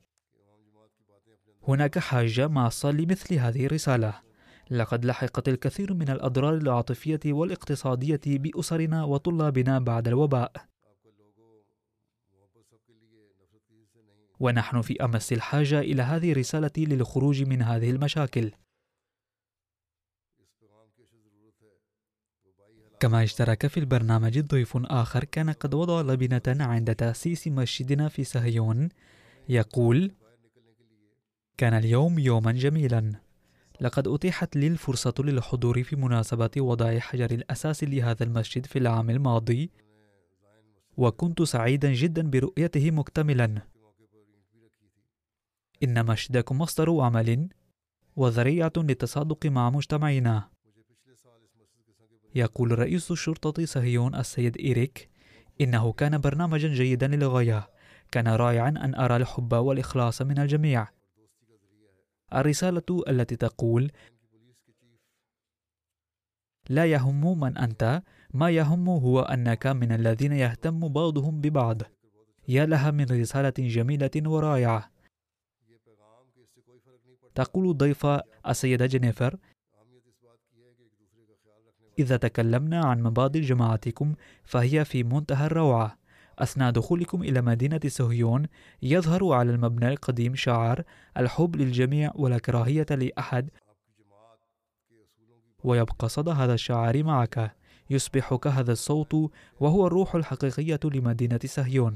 هناك 1.68 2.00
حاجة 2.00 2.48
ماسة 2.48 2.92
لمثل 2.92 3.36
هذه 3.36 3.66
الرسالة. 3.66 4.20
لقد 4.72 5.06
لحقت 5.06 5.50
الكثير 5.50 5.94
من 5.94 6.10
الأضرار 6.10 6.54
العاطفية 6.56 7.20
والاقتصادية 7.26 8.22
بأسرنا 8.26 9.04
وطلابنا 9.04 9.80
بعد 9.80 10.08
الوباء. 10.08 10.52
ونحن 14.40 14.82
في 14.82 15.04
أمس 15.06 15.34
الحاجة 15.34 15.80
إلى 15.80 16.02
هذه 16.02 16.32
الرسالة 16.32 16.72
للخروج 16.78 17.44
من 17.44 17.62
هذه 17.62 17.92
المشاكل. 17.92 18.52
كما 23.00 23.24
اشترك 23.24 23.68
في 23.68 23.80
البرنامج 23.80 24.40
ضيف 24.40 24.78
آخر 24.78 25.24
كان 25.24 25.50
قد 25.50 25.74
وضع 25.74 26.02
لبنة 26.02 26.42
عند 26.48 26.96
تأسيس 26.96 27.48
مسجدنا 27.48 28.08
في 28.08 28.24
سهيون 28.24 28.90
يقول 29.50 30.12
كان 31.58 31.74
اليوم 31.74 32.20
يوما 32.20 32.52
جميلا. 32.52 33.14
لقد 33.82 34.08
أتيحت 34.08 34.56
لي 34.56 34.68
الفرصة 34.68 35.14
للحضور 35.20 35.84
في 35.84 35.96
مناسبة 35.96 36.52
وضع 36.58 37.00
حجر 37.00 37.32
الأساس 37.32 37.84
لهذا 37.84 38.24
المسجد 38.24 38.66
في 38.66 38.80
العام 38.80 39.10
الماضي 39.10 39.72
وكنت 40.98 41.42
سعيدا 41.42 41.94
جدا 41.94 42.30
برؤيته 42.30 42.92
مكتملا. 42.92 43.62
إن 45.84 46.06
مسجدكم 46.06 46.58
مصدر 46.58 47.02
عمل 47.02 47.50
وذريعة 48.16 48.74
للتصادق 48.78 49.46
مع 49.46 49.70
مجتمعنا. 49.70 50.50
يقول 52.36 52.80
رئيس 52.80 53.12
الشرطة 53.12 53.66
صهيون 53.66 54.16
السيد 54.16 54.58
إيريك 54.58 55.10
إنه 55.62 55.94
كان 55.94 56.18
برنامجا 56.18 56.68
جيدا 56.68 57.08
للغاية. 57.08 57.70
كان 58.12 58.28
رائعا 58.28 58.70
أن 58.70 58.96
أرى 58.96 59.16
الحب 59.16 59.54
والإخلاص 59.54 60.22
من 60.22 60.40
الجميع. 60.40 60.88
الرسالة 62.36 63.04
التي 63.08 63.36
تقول 63.36 63.92
لا 66.70 66.86
يهم 66.86 67.40
من 67.40 67.58
أنت 67.58 68.04
ما 68.34 68.50
يهم 68.50 68.90
هو 68.90 69.22
أنك 69.22 69.68
من 69.68 69.92
الذين 69.92 70.32
يهتم 70.32 70.88
بعضهم 70.88 71.42
ببعض. 71.42 71.82
يا 72.48 72.66
لها 72.66 72.92
من 72.92 73.06
رسالة 73.06 73.54
جميلة 73.58 74.12
ورائعة. 74.26 74.92
تقول 77.36 77.70
الضيفة 77.70 78.22
السيدة 78.48 78.86
جينيفر 78.86 79.38
إذا 82.00 82.18
تكلمنا 82.18 82.86
عن 82.86 83.04
مبادئ 83.04 83.40
جماعتكم 83.42 84.16
فهي 84.44 84.86
في 84.86 85.04
منتهى 85.04 85.46
الروعة. 85.46 85.98
أثناء 86.40 86.72
دخولكم 86.72 87.24
إلى 87.24 87.42
مدينة 87.42 87.80
صهيون 87.88 88.46
يظهر 88.82 89.34
على 89.34 89.52
المبنى 89.52 89.88
القديم 89.88 90.36
شعار 90.36 90.84
الحب 91.18 91.56
للجميع 91.56 92.12
ولا 92.16 92.38
كراهية 92.38 92.86
لأحد. 92.92 93.50
ويبقى 95.64 96.10
صدى 96.10 96.32
هذا 96.32 96.54
الشعار 96.54 97.04
معك. 97.04 97.56
يصبح 97.90 98.36
كهذا 98.36 98.72
الصوت 98.72 99.32
وهو 99.60 99.88
الروح 99.88 100.16
الحقيقية 100.16 100.80
لمدينة 100.84 101.40
صهيون 101.46 101.96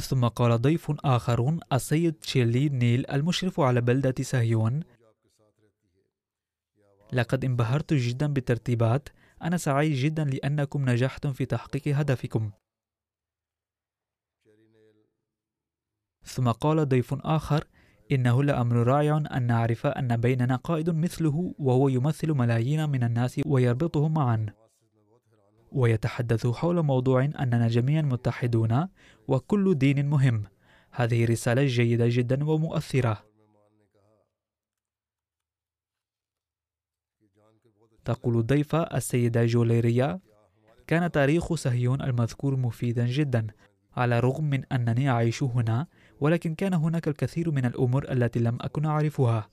ثم 0.00 0.28
قال 0.28 0.62
ضيف 0.62 0.92
آخر 1.04 1.58
السيد 1.72 2.14
شيرلي 2.24 2.68
نيل 2.68 3.10
المشرف 3.10 3.60
على 3.60 3.80
بلدة 3.80 4.14
صهيون 4.20 4.80
لقد 7.12 7.44
انبهرت 7.44 7.94
جدا 7.94 8.26
بالترتيبات. 8.26 9.08
أنا 9.42 9.56
سعيد 9.56 9.92
جدا 9.92 10.24
لأنكم 10.24 10.90
نجحتم 10.90 11.32
في 11.32 11.44
تحقيق 11.44 11.96
هدفكم. 11.96 12.50
ثم 16.24 16.50
قال 16.50 16.88
ضيف 16.88 17.14
آخر 17.14 17.64
إنه 18.12 18.42
لأمر 18.42 18.76
رائع 18.76 19.16
أن 19.16 19.46
نعرف 19.46 19.86
أن 19.86 20.16
بيننا 20.16 20.56
قائد 20.56 20.90
مثله 20.90 21.54
وهو 21.58 21.88
يمثل 21.88 22.32
ملايين 22.32 22.88
من 22.88 23.02
الناس 23.04 23.40
ويربطهم 23.46 24.14
معا. 24.14 24.46
ويتحدث 25.72 26.46
حول 26.46 26.82
موضوع 26.82 27.24
أننا 27.24 27.68
جميعا 27.68 28.02
متحدون 28.02 28.88
وكل 29.28 29.74
دين 29.74 30.08
مهم. 30.08 30.44
هذه 30.90 31.24
رسالة 31.24 31.66
جيدة 31.66 32.06
جدا 32.08 32.44
ومؤثرة. 32.44 33.30
تقول 38.04 38.38
الضيفة 38.38 38.82
السيدة 38.82 39.46
جوليريا 39.46 40.20
كان 40.86 41.10
تاريخ 41.10 41.54
صهيون 41.54 42.02
المذكور 42.02 42.56
مفيدا 42.56 43.06
جدا 43.06 43.46
على 43.96 44.18
الرغم 44.18 44.44
من 44.44 44.64
أنني 44.64 45.10
أعيش 45.10 45.42
هنا 45.42 45.86
ولكن 46.20 46.54
كان 46.54 46.74
هناك 46.74 47.08
الكثير 47.08 47.50
من 47.50 47.64
الأمور 47.64 48.12
التي 48.12 48.38
لم 48.38 48.58
أكن 48.60 48.86
أعرفها. 48.86 49.50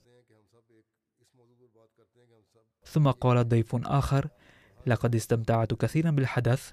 ثم 2.84 3.12
قال 3.12 3.50
ضيف 3.50 3.76
آخر 3.76 4.30
لقد 4.88 5.16
استمتعت 5.16 5.74
كثيرا 5.74 6.12
بالحدث 6.12 6.72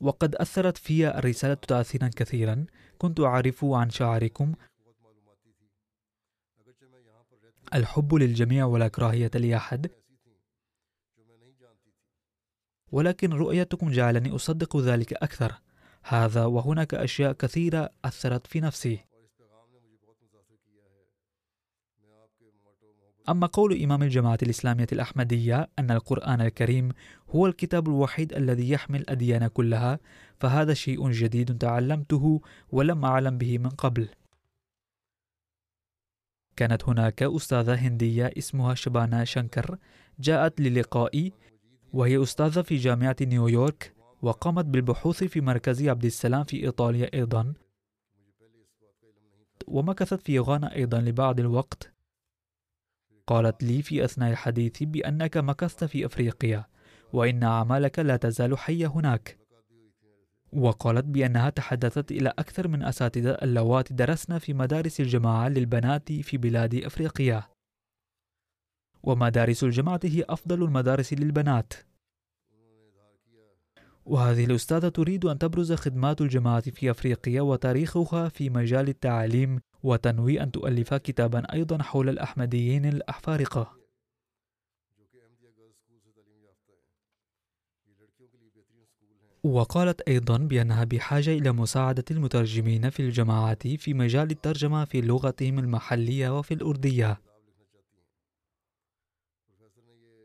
وقد 0.00 0.34
أثرت 0.34 0.76
في 0.76 1.18
الرسالة 1.18 1.54
تأثيرا 1.54 2.10
كثيرا. 2.16 2.66
كنت 2.98 3.20
أعرف 3.20 3.64
عن 3.64 3.90
شعاركم 3.90 4.54
الحب 7.74 8.14
للجميع 8.14 8.64
ولا 8.64 8.88
كراهية 8.88 9.30
لأحد. 9.34 9.90
ولكن 12.92 13.32
رؤيتكم 13.32 13.90
جعلني 13.90 14.34
أصدق 14.34 14.76
ذلك 14.76 15.12
أكثر. 15.12 15.60
هذا 16.02 16.44
وهناك 16.44 16.94
أشياء 16.94 17.32
كثيرة 17.32 17.90
أثرت 18.04 18.46
في 18.46 18.60
نفسي. 18.60 18.98
أما 23.28 23.46
قول 23.46 23.82
إمام 23.82 24.02
الجماعة 24.02 24.38
الإسلامية 24.42 24.86
الأحمدية 24.92 25.68
أن 25.78 25.90
القرآن 25.90 26.40
الكريم 26.40 26.88
هو 27.28 27.46
الكتاب 27.46 27.88
الوحيد 27.88 28.32
الذي 28.32 28.70
يحمل 28.70 29.00
الأديان 29.00 29.46
كلها 29.46 29.98
فهذا 30.40 30.74
شيء 30.74 31.10
جديد 31.10 31.58
تعلمته 31.58 32.40
ولم 32.72 33.04
أعلم 33.04 33.38
به 33.38 33.58
من 33.58 33.68
قبل. 33.70 34.08
كانت 36.56 36.84
هناك 36.88 37.22
أستاذة 37.22 37.74
هندية 37.74 38.32
اسمها 38.38 38.74
شبانا 38.74 39.24
شنكر 39.24 39.78
جاءت 40.20 40.60
للقائي 40.60 41.32
وهي 41.92 42.22
أستاذة 42.22 42.62
في 42.62 42.76
جامعة 42.76 43.16
نيويورك 43.20 43.99
وقامت 44.22 44.64
بالبحوث 44.64 45.24
في 45.24 45.40
مركز 45.40 45.88
عبد 45.88 46.04
السلام 46.04 46.44
في 46.44 46.64
إيطاليا 46.64 47.10
أيضا 47.14 47.54
ومكثت 49.66 50.22
في 50.22 50.38
غانا 50.38 50.74
أيضا 50.74 51.00
لبعض 51.00 51.40
الوقت. 51.40 51.92
قالت 53.26 53.62
لي 53.62 53.82
في 53.82 54.04
أثناء 54.04 54.30
الحديث 54.30 54.82
بأنك 54.82 55.36
مكثت 55.36 55.84
في 55.84 56.06
أفريقيا 56.06 56.66
وإن 57.12 57.42
أعمالك 57.42 57.98
لا 57.98 58.16
تزال 58.16 58.58
حية 58.58 58.86
هناك. 58.86 59.38
وقالت 60.52 61.04
بأنها 61.04 61.50
تحدثت 61.50 62.12
إلى 62.12 62.28
أكثر 62.28 62.68
من 62.68 62.82
أساتذة 62.82 63.30
اللواتي 63.30 63.94
درسن 63.94 64.38
في 64.38 64.54
مدارس 64.54 65.00
الجماعة 65.00 65.48
للبنات 65.48 66.12
في 66.12 66.36
بلاد 66.36 66.74
أفريقيا. 66.74 67.48
ومدارس 69.02 69.64
الجماعة 69.64 70.00
هي 70.04 70.24
أفضل 70.28 70.62
المدارس 70.62 71.12
للبنات. 71.12 71.72
وهذه 74.10 74.44
الأستاذة 74.44 74.88
تريد 74.88 75.24
أن 75.24 75.38
تبرز 75.38 75.72
خدمات 75.72 76.20
الجماعة 76.20 76.60
في 76.60 76.90
أفريقيا 76.90 77.42
وتاريخها 77.42 78.28
في 78.28 78.50
مجال 78.50 78.88
التعليم 78.88 79.60
وتنوي 79.82 80.42
أن 80.42 80.50
تؤلف 80.50 80.94
كتابا 80.94 81.52
أيضا 81.52 81.82
حول 81.82 82.08
الأحمديين 82.08 82.86
الأحفارقة. 82.86 83.72
وقالت 89.44 90.00
أيضا 90.00 90.38
بأنها 90.38 90.84
بحاجة 90.84 91.30
إلى 91.30 91.52
مساعدة 91.52 92.04
المترجمين 92.10 92.90
في 92.90 93.00
الجماعات 93.00 93.66
في 93.66 93.94
مجال 93.94 94.30
الترجمة 94.30 94.84
في 94.84 95.00
لغتهم 95.00 95.58
المحلية 95.58 96.38
وفي 96.38 96.54
الأردية. 96.54 97.29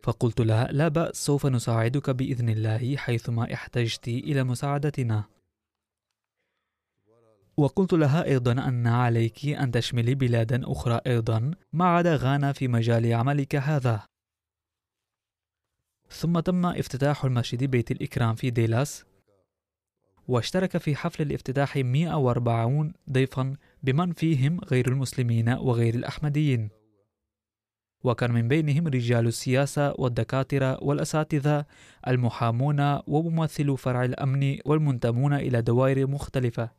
فقلت 0.06 0.42
لها 0.42 0.68
لا 0.72 0.88
بأس 0.88 1.26
سوف 1.26 1.46
نساعدك 1.46 2.10
بإذن 2.10 2.50
الله 2.50 2.98
حيثما 2.98 3.54
احتجت 3.54 4.08
إلى 4.08 4.44
مساعدتنا. 4.44 5.24
وقلت 7.58 7.94
لها 7.94 8.24
أيضا 8.24 8.52
أن 8.52 8.88
عليك 8.88 9.46
أن 9.46 9.72
تشملي 9.72 10.16
بلادا 10.16 10.72
أخرى 10.72 11.02
أيضا 11.08 11.52
ما 11.74 11.86
عدا 11.86 12.16
غانا 12.16 12.54
في 12.54 12.68
مجال 12.68 13.14
عملك 13.14 13.56
هذا. 13.56 14.06
ثم 16.10 16.40
تم 16.40 16.66
افتتاح 16.66 17.26
المسجد 17.26 17.64
بيت 17.64 17.92
الإكرام 17.92 18.36
في 18.36 18.50
ديلاس 18.50 19.06
واشترك 20.28 20.78
في 20.78 20.96
حفل 20.96 21.24
الافتتاح 21.24 21.78
140 21.78 22.94
ضيفا 23.12 23.56
بمن 23.84 24.14
فيهم 24.14 24.60
غير 24.60 24.88
المسلمين 24.88 25.50
وغير 25.50 25.96
الأحمديين. 25.96 26.70
وكان 28.06 28.32
من 28.32 28.48
بينهم 28.48 28.88
رجال 28.88 29.28
السياسة 29.28 29.94
والدكاترة 29.98 30.84
والأساتذة 30.84 31.66
المحامون 32.08 33.00
وممثلو 33.08 33.76
فرع 33.76 34.06
الأمن 34.06 34.58
والمنتمون 34.66 35.34
إلى 35.34 35.62
دوائر 35.62 36.08
مختلفة. 36.08 36.70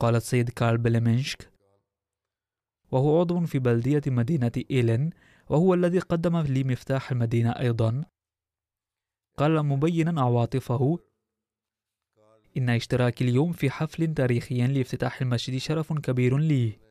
قال 0.00 0.16
السيد 0.16 0.50
كارل 0.50 0.78
بلمنشك 0.78 1.50
وهو 2.90 3.20
عضو 3.20 3.40
في 3.40 3.58
بلدية 3.58 4.02
مدينة 4.06 4.52
إيلين 4.70 5.10
وهو 5.48 5.74
الذي 5.74 5.98
قدم 5.98 6.38
لي 6.38 6.64
مفتاح 6.64 7.12
المدينة 7.12 7.50
أيضا. 7.50 8.04
قال 9.36 9.62
مبينا 9.62 10.20
عواطفه 10.20 10.98
إن 12.56 12.70
اشتراكي 12.70 13.24
اليوم 13.24 13.52
في 13.52 13.70
حفل 13.70 14.14
تاريخي 14.14 14.66
لافتتاح 14.66 15.22
المسجد 15.22 15.56
شرف 15.56 15.92
كبير 15.92 16.38
لي. 16.38 16.85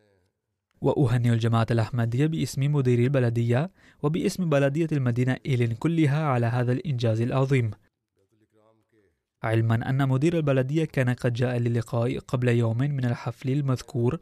وأهنئ 0.86 1.30
الجماعة 1.30 1.68
الأحمدية 1.72 2.26
باسم 2.28 2.74
مدير 2.76 3.00
البلدية 3.00 3.72
وباسم 4.04 4.50
بلدية 4.50 4.88
المدينة 4.92 5.38
إيلين 5.46 5.74
كلها 5.74 6.24
على 6.24 6.46
هذا 6.46 6.72
الإنجاز 6.72 7.22
العظيم. 7.22 7.72
علما 9.44 9.90
أن 9.90 10.10
مدير 10.10 10.38
البلدية 10.38 10.86
كان 10.86 11.10
قد 11.10 11.34
جاء 11.34 11.58
للقاء 11.58 12.20
قبل 12.20 12.48
يوم 12.48 12.78
من 12.78 13.06
الحفل 13.06 13.50
المذكور 13.50 14.20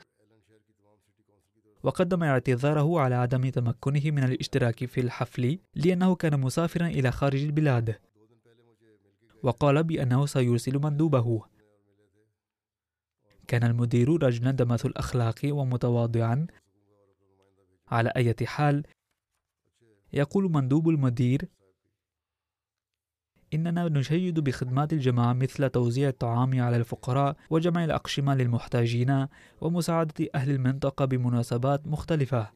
وقدم 1.84 2.24
اعتذاره 2.24 3.00
على 3.00 3.16
عدم 3.16 3.50
تمكنه 3.50 4.12
من 4.12 4.24
الاشتراك 4.24 4.86
في 4.86 5.02
الحفل 5.02 5.60
لأنه 5.76 6.16
كان 6.16 6.40
مسافرا 6.40 6.88
إلى 6.88 7.12
خارج 7.12 7.44
البلاد 7.44 7.96
وقال 9.44 9.84
بأنه 9.84 10.26
سيرسل 10.26 10.80
مندوبه. 10.80 11.53
كان 13.48 13.64
المدير 13.64 14.24
رجلا 14.24 14.52
دمث 14.52 14.86
الأخلاق 14.86 15.40
ومتواضعا. 15.46 16.48
على 17.88 18.10
أي 18.16 18.36
حال 18.46 18.84
يقول 20.14 20.52
مندوب 20.52 20.90
المدير 20.90 21.50
إننا 23.54 23.90
نشيد 23.90 24.40
بخدمات 24.40 24.94
الجماعة 24.94 25.34
مثل 25.34 25.70
توزيع 25.70 26.10
الطعام 26.10 26.62
على 26.62 26.78
الفقراء 26.78 27.36
وجمع 27.50 27.84
الأقشمة 27.84 28.36
للمحتاجين 28.36 29.28
ومساعدة 29.62 30.28
أهل 30.36 30.52
المنطقة 30.52 31.06
بمناسبات 31.06 31.88
مختلفة. 31.88 32.52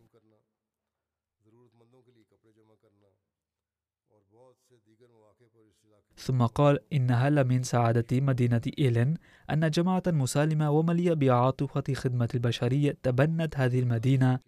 ثم 6.17 6.45
قال 6.45 6.79
إنها 6.93 7.29
لمن 7.29 7.63
سعادة 7.63 8.21
مدينة 8.21 8.61
إيلين 8.79 9.17
أن 9.49 9.69
جماعة 9.69 10.03
مسالمة 10.07 10.71
ومليئة 10.71 11.13
بعاطفة 11.13 11.93
خدمة 11.93 12.29
البشرية 12.33 12.97
تبنت 13.03 13.57
هذه 13.57 13.79
المدينة 13.79 14.39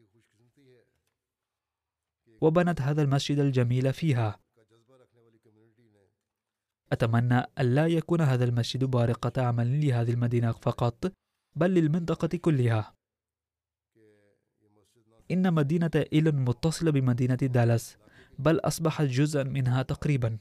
وبنت 2.42 2.82
هذا 2.82 3.02
المسجد 3.02 3.40
الجميل 3.40 3.94
فيها. 3.94 4.40
أتمنى 6.92 7.38
أن 7.60 7.76
لا 7.76 7.88
يكون 7.88 8.22
هذا 8.22 8.44
المسجد 8.46 8.84
بارقة 8.84 9.42
عمل 9.42 9.88
لهذه 9.88 10.12
المدينة 10.12 10.52
فقط 10.52 11.14
بل 11.56 11.74
للمنطقة 11.74 12.38
كلها. 12.38 12.94
إن 15.32 15.54
مدينة 15.54 15.92
ألين 16.14 16.36
متصلة 16.36 16.92
بمدينة 16.92 17.36
دالاس 17.36 17.98
بل 18.40 18.60
أصبحت 18.60 19.06
جزءا 19.06 19.44
منها 19.44 19.82
تقريبا. 19.82 20.38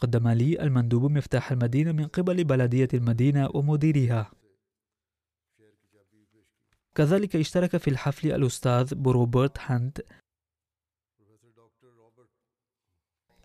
قدم 0.00 0.28
لي 0.28 0.62
المندوب 0.62 1.10
مفتاح 1.10 1.52
المدينة 1.52 1.92
من 1.92 2.06
قبل 2.06 2.44
بلدية 2.44 2.88
المدينة 2.94 3.48
ومديرها. 3.54 4.30
كذلك 6.94 7.36
اشترك 7.36 7.76
في 7.76 7.90
الحفل 7.90 8.32
الأستاذ 8.32 8.94
روبرت 8.94 9.58
هانت 9.60 10.00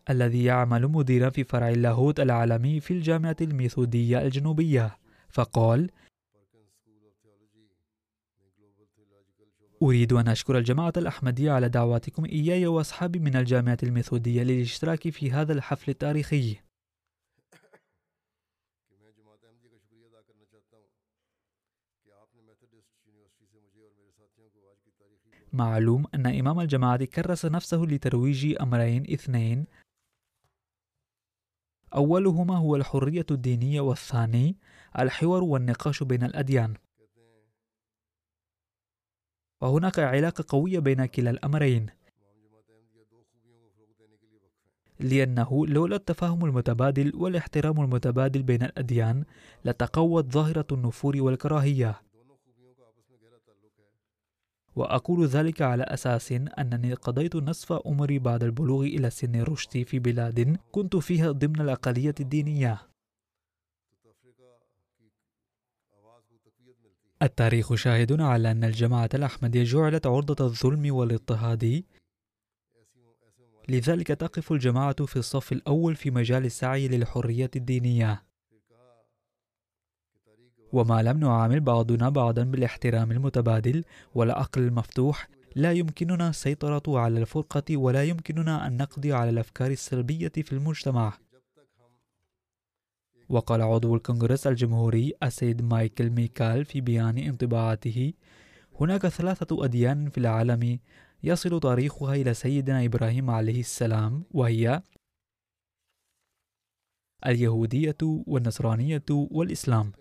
الذي 0.09 0.43
يعمل 0.43 0.87
مديرا 0.87 1.29
في 1.29 1.43
فرع 1.43 1.69
اللاهوت 1.69 2.19
العالمي 2.19 2.79
في 2.79 2.91
الجامعة 2.93 3.35
الميثودية 3.41 4.21
الجنوبية 4.21 4.97
فقال 5.29 5.91
أريد 9.83 10.13
أن 10.13 10.27
أشكر 10.27 10.57
الجماعة 10.57 10.93
الأحمدية 10.97 11.51
على 11.51 11.69
دعواتكم 11.69 12.25
إياي 12.25 12.67
وأصحابي 12.67 13.19
من 13.19 13.35
الجامعة 13.35 13.77
الميثودية 13.83 14.43
للاشتراك 14.43 15.09
في 15.09 15.31
هذا 15.31 15.53
الحفل 15.53 15.91
التاريخي. 15.91 16.57
معلوم 25.53 26.05
أن 26.15 26.25
إمام 26.25 26.59
الجماعة 26.59 27.05
كرس 27.05 27.45
نفسه 27.45 27.77
لترويج 27.77 28.55
أمرين 28.61 29.03
اثنين. 29.13 29.65
أولهما 31.95 32.57
هو 32.57 32.75
الحرية 32.75 33.25
الدينية 33.31 33.81
والثاني 33.81 34.57
الحوار 34.99 35.43
والنقاش 35.43 36.03
بين 36.03 36.23
الأديان. 36.23 36.73
وهناك 39.65 39.99
علاقة 39.99 40.45
قوية 40.47 40.80
بين 40.80 41.06
كلا 41.06 41.30
الأمرين. 41.30 41.86
لأنه 44.99 45.67
لولا 45.67 45.95
التفاهم 45.95 46.45
المتبادل 46.45 47.12
والاحترام 47.15 47.82
المتبادل 47.82 48.43
بين 48.43 48.63
الأديان 48.63 49.23
لتقوت 49.65 50.32
ظاهرة 50.32 50.65
النفور 50.71 51.21
والكراهية. 51.21 52.01
وأقول 54.75 55.25
ذلك 55.25 55.62
على 55.62 55.84
أساس 55.84 56.32
أنني 56.32 56.93
قضيت 56.93 57.36
نصف 57.36 57.82
عمري 57.86 58.19
بعد 58.19 58.43
البلوغ 58.43 58.82
إلى 58.82 59.10
سن 59.10 59.36
الرشد 59.36 59.84
في 59.84 59.99
بلاد 59.99 60.58
كنت 60.71 60.95
فيها 60.95 61.32
ضمن 61.32 61.62
الأقلية 61.62 62.15
الدينية. 62.19 62.94
التاريخ 67.21 67.75
شاهد 67.75 68.21
على 68.21 68.51
أن 68.51 68.63
الجماعة 68.63 69.10
الأحمدية 69.13 69.63
جعلت 69.63 70.08
عرضة 70.08 70.45
الظلم 70.45 70.95
والاضطهاد. 70.95 71.84
لذلك 73.69 74.08
تقف 74.08 74.51
الجماعة 74.51 75.06
في 75.06 75.15
الصف 75.15 75.51
الأول 75.51 75.95
في 75.95 76.12
مجال 76.12 76.45
السعي 76.45 76.88
للحرية 76.88 77.51
الدينية. 77.56 78.23
وما 80.73 81.04
لم 81.04 81.19
نعامل 81.19 81.60
بعضنا 81.60 82.10
بعضا 82.10 82.43
بالاحترام 82.43 83.12
المتبادل 83.12 83.84
والعقل 84.15 84.62
المفتوح 84.62 85.28
لا 85.56 85.71
يمكننا 85.71 86.30
السيطرة 86.30 86.99
على 86.99 87.19
الفرقة 87.19 87.78
ولا 87.78 88.04
يمكننا 88.04 88.67
أن 88.67 88.78
نقضي 88.78 89.13
على 89.13 89.30
الأفكار 89.30 89.71
السلبية 89.71 90.32
في 90.36 90.54
المجتمع. 90.54 91.13
وقال 93.29 93.61
عضو 93.61 93.95
الكونغرس 93.95 94.47
الجمهوري 94.47 95.13
السيد 95.23 95.61
مايكل 95.61 96.09
ميكال 96.09 96.65
في 96.65 96.81
بيان 96.81 97.17
انطباعاته 97.17 98.13
هناك 98.81 99.07
ثلاثة 99.07 99.65
أديان 99.65 100.09
في 100.09 100.17
العالم 100.17 100.79
يصل 101.23 101.59
تاريخها 101.59 102.15
إلى 102.15 102.33
سيدنا 102.33 102.85
إبراهيم 102.85 103.29
عليه 103.29 103.59
السلام 103.59 104.23
وهي 104.31 104.81
اليهودية 107.25 107.97
والنصرانية 108.01 109.03
والإسلام. 109.09 109.91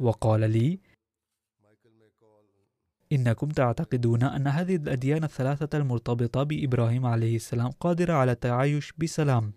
وقال 0.00 0.50
لي 0.50 0.80
إنكم 3.12 3.48
تعتقدون 3.48 4.22
أن 4.22 4.46
هذه 4.46 4.76
الأديان 4.76 5.24
الثلاثة 5.24 5.78
المرتبطة 5.78 6.42
بإبراهيم 6.42 7.06
عليه 7.06 7.36
السلام 7.36 7.70
قادرة 7.70 8.12
على 8.12 8.32
التعايش 8.32 8.92
بسلام. 8.98 9.52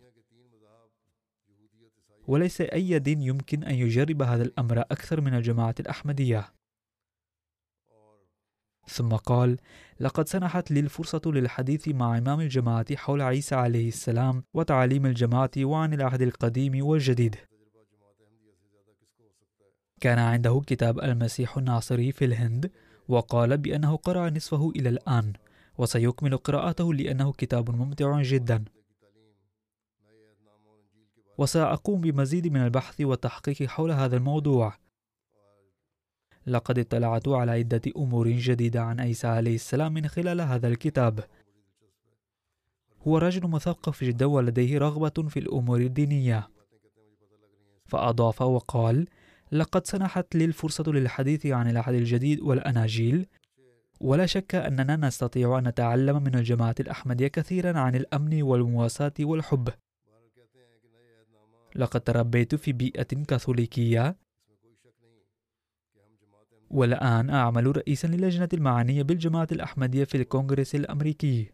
وليس 2.29 2.61
أي 2.61 2.99
دين 2.99 3.21
يمكن 3.21 3.63
أن 3.63 3.75
يجرب 3.75 4.21
هذا 4.21 4.43
الأمر 4.43 4.79
أكثر 4.79 5.21
من 5.21 5.33
الجماعة 5.33 5.75
الأحمدية. 5.79 6.53
ثم 8.87 9.09
قال 9.09 9.57
لقد 9.99 10.27
سنحت 10.27 10.71
لي 10.71 10.79
الفرصة 10.79 11.21
للحديث 11.25 11.87
مع 11.87 12.17
إمام 12.17 12.39
الجماعة 12.39 12.95
حول 12.95 13.21
عيسى 13.21 13.55
عليه 13.55 13.87
السلام 13.87 14.43
وتعاليم 14.53 15.05
الجماعة 15.05 15.51
وعن 15.57 15.93
العهد 15.93 16.21
القديم 16.21 16.85
والجديد. 16.85 17.35
كان 20.01 20.19
عنده 20.19 20.61
كتاب 20.67 20.99
المسيح 20.99 21.57
الناصري 21.57 22.11
في 22.11 22.25
الهند 22.25 22.71
وقال 23.07 23.57
بأنه 23.57 23.95
قرأ 23.95 24.29
نصفه 24.29 24.69
إلى 24.75 24.89
الآن 24.89 25.33
وسيكمل 25.77 26.37
قراءته 26.37 26.93
لأنه 26.93 27.31
كتاب 27.33 27.69
ممتع 27.69 28.21
جدا. 28.21 28.65
وسأقوم 31.39 32.01
بمزيد 32.01 32.47
من 32.47 32.61
البحث 32.61 33.01
والتحقيق 33.01 33.63
حول 33.63 33.91
هذا 33.91 34.17
الموضوع. 34.17 34.73
لقد 36.47 36.79
اطلعت 36.79 37.27
على 37.27 37.51
عدة 37.51 37.81
أمور 37.97 38.29
جديدة 38.29 38.81
عن 38.81 38.99
عيسى 38.99 39.27
عليه 39.27 39.55
السلام 39.55 39.93
من 39.93 40.07
خلال 40.07 40.41
هذا 40.41 40.67
الكتاب. 40.67 41.23
هو 43.07 43.17
رجل 43.17 43.47
مثقف 43.47 44.03
جدا 44.03 44.25
ولديه 44.25 44.77
رغبة 44.77 45.29
في 45.29 45.39
الأمور 45.39 45.79
الدينية. 45.79 46.49
فأضاف 47.85 48.41
وقال 48.41 49.07
لقد 49.51 49.87
سنحت 49.87 50.35
لي 50.35 50.45
الفرصة 50.45 50.83
للحديث 50.87 51.45
عن 51.45 51.69
العهد 51.69 51.93
الجديد 51.93 52.39
والأناجيل. 52.39 53.27
ولا 54.01 54.25
شك 54.25 54.55
أننا 54.55 54.95
نستطيع 54.95 55.57
أن 55.57 55.67
نتعلم 55.67 56.23
من 56.23 56.35
الجماعة 56.35 56.75
الأحمدية 56.79 57.27
كثيرا 57.27 57.79
عن 57.79 57.95
الأمن 57.95 58.41
والمواساة 58.41 59.13
والحب. 59.19 59.69
لقد 61.75 62.01
تربيت 62.01 62.55
في 62.55 62.73
بيئة 62.73 63.03
كاثوليكية. 63.03 64.15
والآن 66.69 67.29
أعمل 67.29 67.77
رئيسا 67.77 68.07
للجنة 68.07 68.49
المعنية 68.53 69.03
بالجماعة 69.03 69.47
الأحمدية 69.51 70.03
في 70.03 70.17
الكونغرس 70.17 70.75
الأمريكي. 70.75 71.51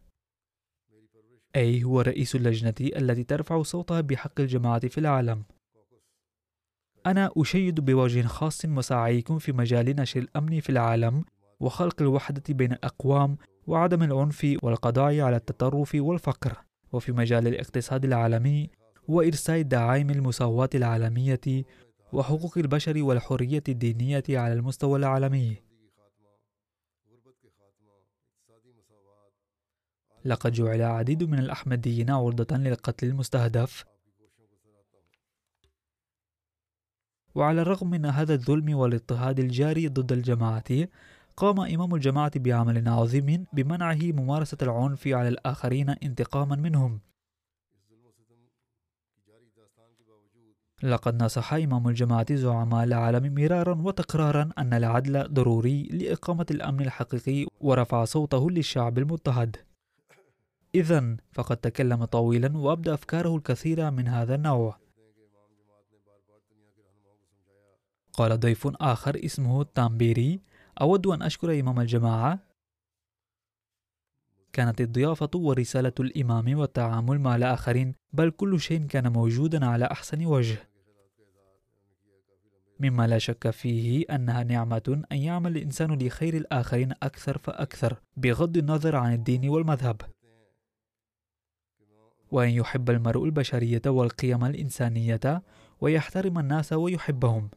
أي 1.56 1.84
هو 1.84 2.00
رئيس 2.00 2.36
اللجنة 2.36 2.74
التي 2.80 3.24
ترفع 3.24 3.62
صوتها 3.62 4.00
بحق 4.00 4.40
الجماعة 4.40 4.88
في 4.88 4.98
العالم. 4.98 5.44
أنا 7.06 7.30
أشيد 7.36 7.80
بوجه 7.80 8.22
خاص 8.22 8.64
مساعيكم 8.66 9.38
في 9.38 9.52
مجال 9.52 9.96
نشر 9.96 10.20
الأمن 10.20 10.60
في 10.60 10.70
العالم 10.70 11.24
وخلق 11.60 12.02
الوحدة 12.02 12.42
بين 12.48 12.72
الأقوام 12.72 13.36
وعدم 13.66 14.02
العنف 14.02 14.56
والقضاء 14.62 15.20
على 15.20 15.36
التطرف 15.36 15.94
والفقر. 15.94 16.64
وفي 16.92 17.12
مجال 17.12 17.46
الاقتصاد 17.46 18.04
العالمي 18.04 18.70
وإرساء 19.08 19.62
دعائم 19.62 20.10
المساواة 20.10 20.70
العالمية 20.74 21.64
وحقوق 22.12 22.58
البشر 22.58 23.02
والحرية 23.02 23.62
الدينية 23.68 24.24
على 24.28 24.52
المستوى 24.52 24.98
العالمي. 24.98 25.56
لقد 30.24 30.52
جعل 30.52 30.82
عديد 30.82 31.24
من 31.24 31.38
الأحمديين 31.38 32.10
عرضة 32.10 32.56
للقتل 32.56 33.06
المستهدف 33.06 33.84
وعلى 37.34 37.62
الرغم 37.62 37.90
من 37.90 38.06
هذا 38.06 38.34
الظلم 38.34 38.74
والاضطهاد 38.74 39.40
الجاري 39.40 39.88
ضد 39.88 40.12
الجماعة 40.12 40.88
قام 41.36 41.60
إمام 41.60 41.94
الجماعة 41.94 42.32
بعمل 42.36 42.88
عظيم 42.88 43.46
بمنعه 43.52 43.98
ممارسة 44.02 44.58
العنف 44.62 45.06
على 45.06 45.28
الآخرين 45.28 45.90
انتقاما 45.90 46.56
منهم 46.56 47.00
لقد 50.82 51.22
نصح 51.22 51.54
إمام 51.54 51.88
الجماعة 51.88 52.34
زعماء 52.34 52.84
العالم 52.84 53.34
مرارا 53.34 53.74
وتكرارا 53.74 54.50
أن 54.58 54.74
العدل 54.74 55.28
ضروري 55.32 55.82
لإقامة 55.82 56.46
الأمن 56.50 56.80
الحقيقي 56.80 57.46
ورفع 57.60 58.04
صوته 58.04 58.50
للشعب 58.50 58.98
المضطهد. 58.98 59.56
إذا 60.74 61.16
فقد 61.32 61.56
تكلم 61.56 62.04
طويلا 62.04 62.58
وأبدى 62.58 62.94
أفكاره 62.94 63.36
الكثيرة 63.36 63.90
من 63.90 64.08
هذا 64.08 64.34
النوع. 64.34 64.78
قال 68.12 68.40
ضيف 68.40 68.68
آخر 68.80 69.20
اسمه 69.24 69.62
تامبيري 69.62 70.40
أود 70.80 71.06
أن 71.06 71.22
أشكر 71.22 71.60
إمام 71.60 71.80
الجماعة 71.80 72.45
كانت 74.56 74.80
الضيافة 74.80 75.30
ورسالة 75.34 75.92
الإمام 76.00 76.58
والتعامل 76.58 77.18
مع 77.18 77.36
الآخرين 77.36 77.94
بل 78.12 78.30
كل 78.30 78.60
شيء 78.60 78.86
كان 78.86 79.12
موجودا 79.12 79.66
على 79.66 79.84
أحسن 79.84 80.26
وجه. 80.26 80.68
مما 82.80 83.06
لا 83.06 83.18
شك 83.18 83.50
فيه 83.50 84.04
أنها 84.10 84.42
نعمة 84.42 85.02
أن 85.12 85.16
يعمل 85.16 85.56
الإنسان 85.56 85.98
لخير 86.02 86.36
الآخرين 86.36 86.92
أكثر 87.02 87.38
فأكثر 87.38 88.00
بغض 88.16 88.56
النظر 88.56 88.96
عن 88.96 89.12
الدين 89.12 89.48
والمذهب. 89.48 90.00
وأن 92.30 92.48
يحب 92.48 92.90
المرء 92.90 93.24
البشرية 93.24 93.82
والقيم 93.86 94.44
الإنسانية 94.44 95.42
ويحترم 95.80 96.38
الناس 96.38 96.72
ويحبهم. 96.72 97.50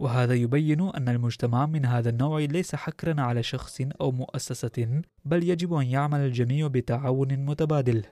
وهذا 0.00 0.34
يبين 0.34 0.80
أن 0.80 1.08
المجتمع 1.08 1.66
من 1.66 1.86
هذا 1.86 2.10
النوع 2.10 2.40
ليس 2.40 2.74
حكرا 2.74 3.20
على 3.20 3.42
شخص 3.42 3.80
أو 4.00 4.12
مؤسسة 4.12 5.02
بل 5.24 5.48
يجب 5.48 5.74
أن 5.74 5.86
يعمل 5.86 6.20
الجميع 6.20 6.66
بتعاون 6.66 7.36
متبادل. 7.44 8.04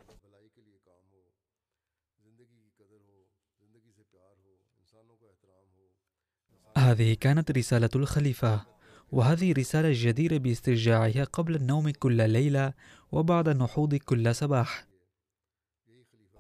هذه 6.77 7.14
كانت 7.14 7.51
رسالة 7.51 7.90
الخليفة 7.96 8.66
وهذه 9.12 9.53
رسالة 9.53 9.90
جديرة 9.92 10.38
باسترجاعها 10.38 11.24
قبل 11.24 11.55
النوم 11.55 11.90
كل 11.90 12.31
ليلة 12.31 12.72
وبعد 13.12 13.48
النهوض 13.48 13.94
كل 13.94 14.35
صباح. 14.35 14.87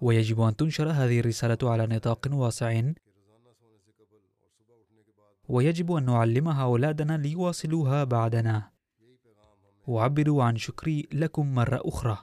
ويجب 0.00 0.40
أن 0.40 0.56
تنشر 0.56 0.90
هذه 0.90 1.20
الرسالة 1.20 1.58
على 1.62 1.86
نطاق 1.86 2.28
واسع 2.32 2.92
ويجب 5.48 5.92
أن 5.92 6.04
نعلمها 6.04 6.62
أولادنا 6.62 7.16
ليواصلوها 7.16 8.04
بعدنا. 8.04 8.70
وعبروا 9.86 10.44
عن 10.44 10.56
شكري 10.56 11.08
لكم 11.12 11.54
مرة 11.54 11.80
أخرى. 11.84 12.18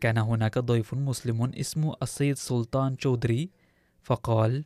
كان 0.00 0.18
هناك 0.18 0.58
ضيف 0.58 0.94
مسلم 0.94 1.52
اسمه 1.54 1.96
السيد 2.02 2.36
سلطان 2.36 2.96
چودري 2.96 3.50
فقال 4.02 4.64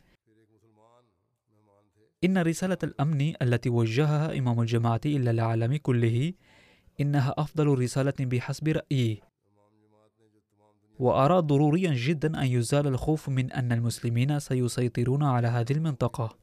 إن 2.25 2.39
رسالة 2.39 2.79
الأمن 2.83 3.35
التي 3.43 3.69
وجهها 3.69 4.39
إمام 4.39 4.61
الجماعة 4.61 5.01
إلى 5.07 5.31
العالم 5.31 5.77
كله 5.77 6.33
إنها 7.01 7.35
أفضل 7.39 7.79
رسالة 7.79 8.15
بحسب 8.21 8.69
رأيي. 8.69 9.23
وأرى 10.99 11.39
ضروريا 11.39 11.95
جدا 11.95 12.43
أن 12.43 12.47
يزال 12.47 12.87
الخوف 12.87 13.29
من 13.29 13.53
أن 13.53 13.73
المسلمين 13.73 14.39
سيسيطرون 14.39 15.23
على 15.23 15.49
هذه 15.49 15.73
المنطقة. 15.73 16.39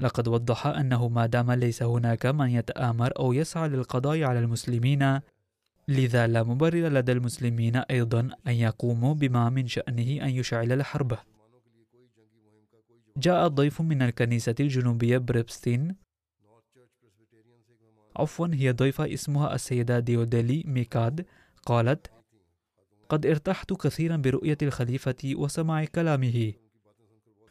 لقد 0.00 0.28
وضح 0.28 0.66
أنه 0.66 1.08
ما 1.08 1.26
دام 1.26 1.52
ليس 1.52 1.82
هناك 1.82 2.26
من 2.26 2.50
يتآمر 2.50 3.12
أو 3.18 3.32
يسعى 3.32 3.68
للقضاء 3.68 4.22
على 4.22 4.38
المسلمين 4.38 5.20
لذا 5.88 6.26
لا 6.26 6.42
مبرر 6.42 6.88
لدى 6.88 7.12
المسلمين 7.12 7.76
أيضا 7.76 8.20
أن 8.46 8.52
يقوموا 8.52 9.14
بما 9.14 9.50
من 9.50 9.66
شأنه 9.66 10.24
أن 10.24 10.30
يشعل 10.30 10.72
الحرب. 10.72 11.18
جاء 13.16 13.48
ضيف 13.48 13.80
من 13.80 14.02
الكنيسة 14.02 14.54
الجنوبية 14.60 15.18
بريبستين. 15.18 15.96
عفوا 18.16 18.48
هي 18.52 18.72
ضيفة 18.72 19.14
اسمها 19.14 19.54
السيدة 19.54 19.98
ديوديلي 19.98 20.64
ميكاد. 20.66 21.26
قالت 21.66 22.10
قد 23.08 23.26
ارتحت 23.26 23.72
كثيرا 23.72 24.16
برؤية 24.16 24.58
الخليفة 24.62 25.16
وسماع 25.24 25.84
كلامه 25.84 26.52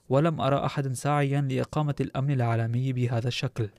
ولم 0.09 0.41
أرى 0.41 0.65
أحدا 0.65 0.93
ساعيا 0.93 1.41
لإقامة 1.41 1.95
الأمن 2.01 2.31
العالمي 2.31 2.93
بهذا 2.93 3.27
الشكل. 3.27 3.69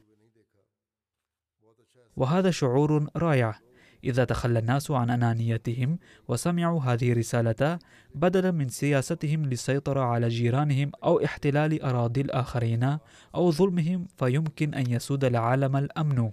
وهذا 2.17 2.51
شعور 2.51 3.11
رائع. 3.17 3.59
إذا 4.05 4.25
تخلى 4.25 4.59
الناس 4.59 4.91
عن 4.91 5.11
أنانيتهم 5.11 5.99
وسمعوا 6.29 6.81
هذه 6.81 7.13
الرسالة 7.13 7.79
بدلا 8.15 8.51
من 8.51 8.69
سياستهم 8.69 9.47
للسيطرة 9.47 10.01
على 10.01 10.29
جيرانهم 10.29 10.93
أو 11.05 11.25
احتلال 11.25 11.83
أراضي 11.83 12.21
الآخرين 12.21 12.99
أو 13.35 13.51
ظلمهم 13.51 14.07
فيمكن 14.17 14.75
أن 14.75 14.91
يسود 14.91 15.25
العالم 15.25 15.77
الأمن. 15.77 16.33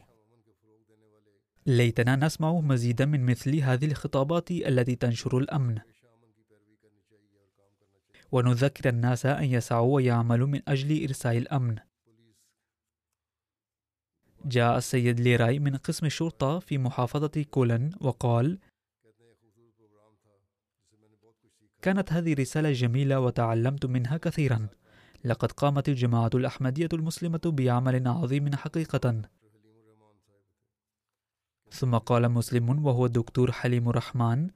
ليتنا 1.70 2.16
نسمع 2.16 2.54
مزيدا 2.54 3.06
من 3.06 3.26
مثل 3.26 3.56
هذه 3.56 3.86
الخطابات 3.86 4.52
التي 4.52 4.96
تنشر 4.96 5.38
الأمن. 5.38 5.80
ونذكر 8.32 8.90
الناس 8.90 9.26
أن 9.26 9.44
يسعوا 9.44 9.96
ويعملوا 9.96 10.48
من 10.48 10.62
أجل 10.68 11.04
إرساء 11.04 11.38
الأمن. 11.38 11.76
جاء 14.46 14.78
السيد 14.78 15.20
ليراي 15.20 15.60
من 15.60 15.76
قسم 15.76 16.06
الشرطة 16.06 16.60
في 16.60 16.78
محافظة 16.78 17.46
كولن 17.52 17.92
وقال 18.02 18.60
كانت 21.82 22.14
هذه 22.14 22.34
رسالة 22.34 22.72
جميلة 22.72 23.20
وتعلمت 23.20 23.86
منها 23.86 24.18
كثيرا. 24.18 24.68
لقد 25.24 25.52
قامت 25.52 25.90
الجماعة 25.90 26.32
الأحمدية 26.36 26.90
المسلمة 26.94 27.42
بعمل 27.46 28.08
عظيم 28.08 28.56
حقيقة. 28.56 29.22
ثم 31.72 31.98
قال 31.98 32.30
مسلم 32.30 32.86
وهو 32.86 33.06
الدكتور 33.06 33.52
حليم 33.52 33.90
الرحمن 33.90 34.50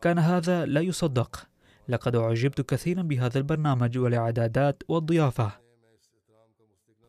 كان 0.00 0.18
هذا 0.18 0.66
لا 0.66 0.80
يصدق. 0.80 1.48
لقد 1.88 2.16
أعجبت 2.16 2.60
كثيرا 2.60 3.02
بهذا 3.02 3.38
البرنامج 3.38 3.98
والإعدادات 3.98 4.82
والضيافة. 4.88 5.60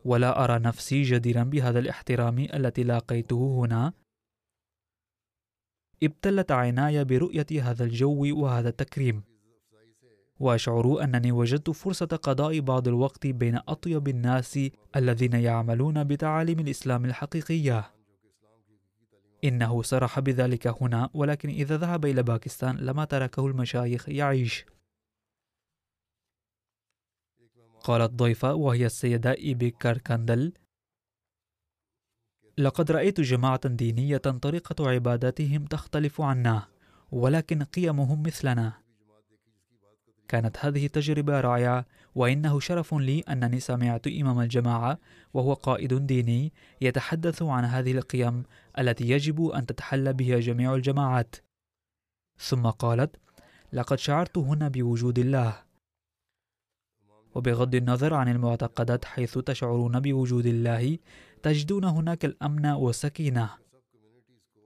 ولا 0.04 0.44
أرى 0.44 0.58
نفسي 0.58 1.02
جديرا 1.02 1.42
بهذا 1.42 1.78
الاحترام 1.78 2.38
التي 2.38 2.82
لاقيته 2.82 3.64
هنا. 3.64 3.92
ابتلت 6.02 6.52
عيناي 6.52 7.04
برؤية 7.04 7.46
هذا 7.62 7.84
الجو 7.84 8.42
وهذا 8.42 8.68
التكريم. 8.68 9.22
وأشعر 10.40 11.04
أنني 11.04 11.32
وجدت 11.32 11.70
فرصة 11.70 12.06
قضاء 12.06 12.60
بعض 12.60 12.88
الوقت 12.88 13.26
بين 13.26 13.60
أطيب 13.68 14.08
الناس 14.08 14.58
الذين 14.96 15.32
يعملون 15.32 16.04
بتعاليم 16.04 16.58
الإسلام 16.60 17.04
الحقيقية. 17.04 17.90
إنه 19.44 19.82
صرح 19.82 20.20
بذلك 20.20 20.82
هنا 20.82 21.10
ولكن 21.14 21.48
إذا 21.48 21.76
ذهب 21.76 22.04
إلى 22.04 22.22
باكستان 22.22 22.76
لما 22.76 23.04
تركه 23.04 23.46
المشايخ 23.46 24.08
يعيش. 24.08 24.66
قالت 27.80 28.10
ضيفة 28.10 28.54
وهي 28.54 28.86
السيدة 28.86 29.32
إيبي 29.32 29.70
كاركاندل 29.70 30.52
لقد 32.58 32.90
رأيت 32.90 33.20
جماعة 33.20 33.68
دينية 33.68 34.16
طريقة 34.16 34.90
عباداتهم 34.90 35.64
تختلف 35.64 36.20
عنا 36.20 36.68
ولكن 37.10 37.62
قيمهم 37.62 38.22
مثلنا. 38.22 38.87
كانت 40.28 40.56
هذه 40.60 40.86
تجربة 40.86 41.40
رائعة 41.40 41.86
وإنه 42.14 42.60
شرف 42.60 42.94
لي 42.94 43.20
أنني 43.20 43.60
سمعت 43.60 44.06
إمام 44.06 44.40
الجماعة 44.40 44.98
وهو 45.34 45.52
قائد 45.52 46.06
ديني 46.06 46.52
يتحدث 46.80 47.42
عن 47.42 47.64
هذه 47.64 47.92
القيم 47.92 48.42
التي 48.78 49.10
يجب 49.10 49.46
أن 49.46 49.66
تتحلى 49.66 50.12
بها 50.12 50.40
جميع 50.40 50.74
الجماعات. 50.74 51.36
ثم 52.38 52.66
قالت 52.66 53.16
لقد 53.72 53.98
شعرت 53.98 54.38
هنا 54.38 54.68
بوجود 54.68 55.18
الله 55.18 55.54
وبغض 57.34 57.74
النظر 57.74 58.14
عن 58.14 58.28
المعتقدات 58.28 59.04
حيث 59.04 59.38
تشعرون 59.38 60.00
بوجود 60.00 60.46
الله 60.46 60.98
تجدون 61.42 61.84
هناك 61.84 62.24
الأمن 62.24 62.66
والسكينة. 62.66 63.50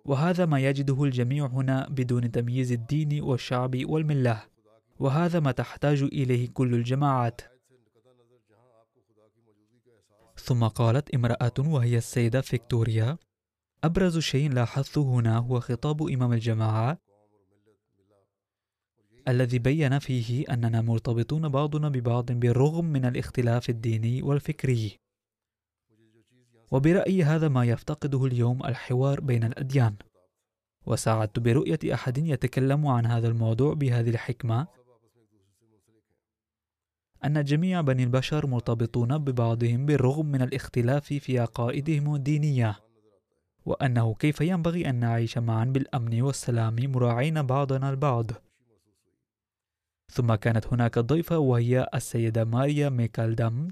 وهذا 0.04 0.46
ما 0.46 0.60
يجده 0.60 1.04
الجميع 1.04 1.46
هنا 1.46 1.88
بدون 1.88 2.30
تمييز 2.30 2.72
الدين 2.72 3.22
والشعب 3.22 3.76
والملة. 3.84 4.51
وهذا 5.02 5.40
ما 5.40 5.52
تحتاج 5.52 6.02
إليه 6.02 6.48
كل 6.48 6.74
الجماعات. 6.74 7.40
ثم 10.36 10.64
قالت 10.64 11.14
امرأة 11.14 11.52
وهي 11.58 11.98
السيدة 11.98 12.40
فيكتوريا 12.40 13.18
أبرز 13.84 14.18
شيء 14.18 14.52
لاحظته 14.52 15.02
هنا 15.02 15.38
هو 15.38 15.60
خطاب 15.60 16.02
إمام 16.02 16.32
الجماعة 16.32 16.98
الذي 19.28 19.58
بين 19.58 19.98
فيه 19.98 20.44
أننا 20.50 20.80
مرتبطون 20.80 21.48
بعضنا 21.48 21.88
ببعض 21.88 22.32
بالرغم 22.32 22.84
من 22.84 23.04
الاختلاف 23.04 23.70
الديني 23.70 24.22
والفكري. 24.22 24.98
وبرأيي 26.72 27.24
هذا 27.24 27.48
ما 27.48 27.64
يفتقده 27.64 28.24
اليوم 28.26 28.66
الحوار 28.66 29.20
بين 29.20 29.44
الأديان. 29.44 29.96
وسعدت 30.86 31.38
برؤية 31.38 31.94
أحد 31.94 32.18
يتكلم 32.18 32.86
عن 32.86 33.06
هذا 33.06 33.28
الموضوع 33.28 33.74
بهذه 33.74 34.10
الحكمة 34.10 34.81
أن 37.24 37.44
جميع 37.44 37.80
بني 37.80 38.04
البشر 38.04 38.46
مرتبطون 38.46 39.18
ببعضهم 39.18 39.86
بالرغم 39.86 40.26
من 40.26 40.42
الاختلاف 40.42 41.06
في 41.06 41.38
عقائدهم 41.38 42.14
الدينية 42.14 42.80
وأنه 43.66 44.14
كيف 44.14 44.40
ينبغي 44.40 44.90
أن 44.90 44.94
نعيش 44.94 45.38
معا 45.38 45.64
بالأمن 45.64 46.22
والسلام 46.22 46.76
مراعين 46.80 47.42
بعضنا 47.42 47.90
البعض. 47.90 48.30
ثم 50.10 50.34
كانت 50.34 50.66
هناك 50.66 50.98
ضيفة 50.98 51.38
وهي 51.38 51.88
السيدة 51.94 52.44
ماريا 52.44 52.88
ميكالدام 52.88 53.68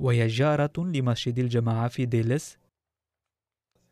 وهي 0.00 0.26
جارة 0.26 0.72
لمسجد 0.78 1.38
الجماعة 1.38 1.88
في 1.88 2.06
ديلس 2.06 2.58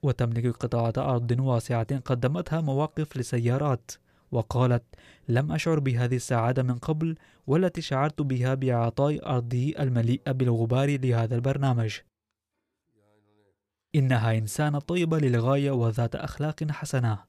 وتملك 0.02 0.46
قطعة 0.46 0.92
أرض 0.98 1.40
واسعة 1.40 1.98
قدمتها 1.98 2.60
مواقف 2.60 3.16
لسيارات. 3.16 3.90
وقالت 4.32 4.84
لم 5.28 5.52
أشعر 5.52 5.78
بهذه 5.78 6.16
السعادة 6.16 6.62
من 6.62 6.78
قبل 6.78 7.16
والتي 7.46 7.80
شعرت 7.80 8.22
بها 8.22 8.54
بإعطاء 8.54 9.28
أرضي 9.28 9.74
المليئة 9.78 10.32
بالغبار 10.32 11.00
لهذا 11.00 11.34
البرنامج. 11.34 11.98
إنها 13.94 14.38
إنسانة 14.38 14.78
طيبة 14.78 15.18
للغاية 15.18 15.70
وذات 15.70 16.14
أخلاق 16.14 16.70
حسنة. 16.70 17.24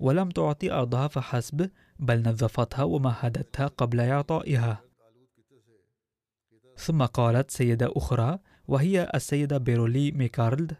ولم 0.00 0.30
تعطي 0.30 0.72
أرضها 0.72 1.08
فحسب 1.08 1.70
بل 1.98 2.22
نظفتها 2.28 2.82
ومهدتها 2.82 3.66
قبل 3.66 4.00
إعطائها. 4.00 4.84
ثم 6.76 7.02
قالت 7.04 7.50
سيدة 7.50 7.92
أخرى 7.96 8.38
وهي 8.68 9.10
السيدة 9.14 9.58
بيرولي 9.58 10.12
ميكارلد 10.12 10.76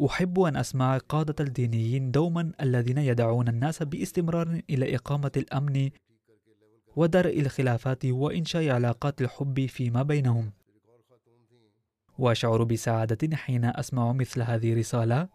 أحب 0.00 0.40
أن 0.40 0.56
أسمع 0.56 0.98
قادة 0.98 1.44
الدينيين 1.44 2.10
دوما 2.10 2.52
الذين 2.60 2.98
يدعون 2.98 3.48
الناس 3.48 3.82
باستمرار 3.82 4.60
إلى 4.70 4.94
إقامة 4.94 5.32
الأمن 5.36 5.90
ودرء 6.96 7.40
الخلافات 7.40 8.04
وإنشاء 8.06 8.68
علاقات 8.68 9.20
الحب 9.20 9.66
فيما 9.66 10.02
بينهم. 10.02 10.52
وأشعر 12.18 12.64
بسعادة 12.64 13.36
حين 13.36 13.64
أسمع 13.64 14.12
مثل 14.12 14.42
هذه 14.42 14.72
الرسالة 14.72 15.28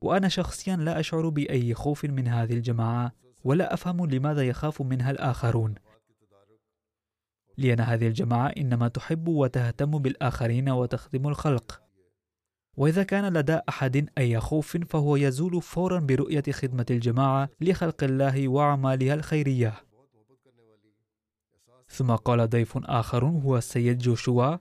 وأنا 0.00 0.28
شخصيا 0.28 0.76
لا 0.76 1.00
أشعر 1.00 1.28
بأي 1.28 1.74
خوف 1.74 2.04
من 2.04 2.28
هذه 2.28 2.52
الجماعة 2.52 3.12
ولا 3.44 3.74
أفهم 3.74 4.06
لماذا 4.06 4.42
يخاف 4.42 4.82
منها 4.82 5.10
الآخرون. 5.10 5.74
لأن 7.58 7.80
هذه 7.80 8.08
الجماعة 8.08 8.48
إنما 8.48 8.88
تحب 8.88 9.28
وتهتم 9.28 9.98
بالآخرين 9.98 10.68
وتخدم 10.68 11.28
الخلق. 11.28 11.87
وإذا 12.78 13.02
كان 13.02 13.32
لدى 13.32 13.60
أحد 13.68 14.08
أي 14.18 14.40
خوف 14.40 14.76
فهو 14.76 15.16
يزول 15.16 15.62
فورا 15.62 16.00
برؤية 16.00 16.42
خدمة 16.50 16.86
الجماعة 16.90 17.48
لخلق 17.60 18.04
الله 18.04 18.48
وأعمالها 18.48 19.14
الخيرية. 19.14 19.74
ثم 21.88 22.10
قال 22.10 22.48
ضيف 22.48 22.78
آخر 22.84 23.24
هو 23.24 23.56
السيد 23.56 23.98
جوشوا 23.98 24.56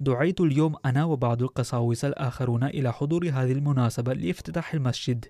دعيت 0.00 0.40
اليوم 0.40 0.76
أنا 0.84 1.04
وبعض 1.04 1.42
القساوسة 1.42 2.08
الآخرون 2.08 2.64
إلى 2.64 2.92
حضور 2.92 3.24
هذه 3.28 3.52
المناسبة 3.52 4.12
لافتتاح 4.12 4.74
المسجد 4.74 5.24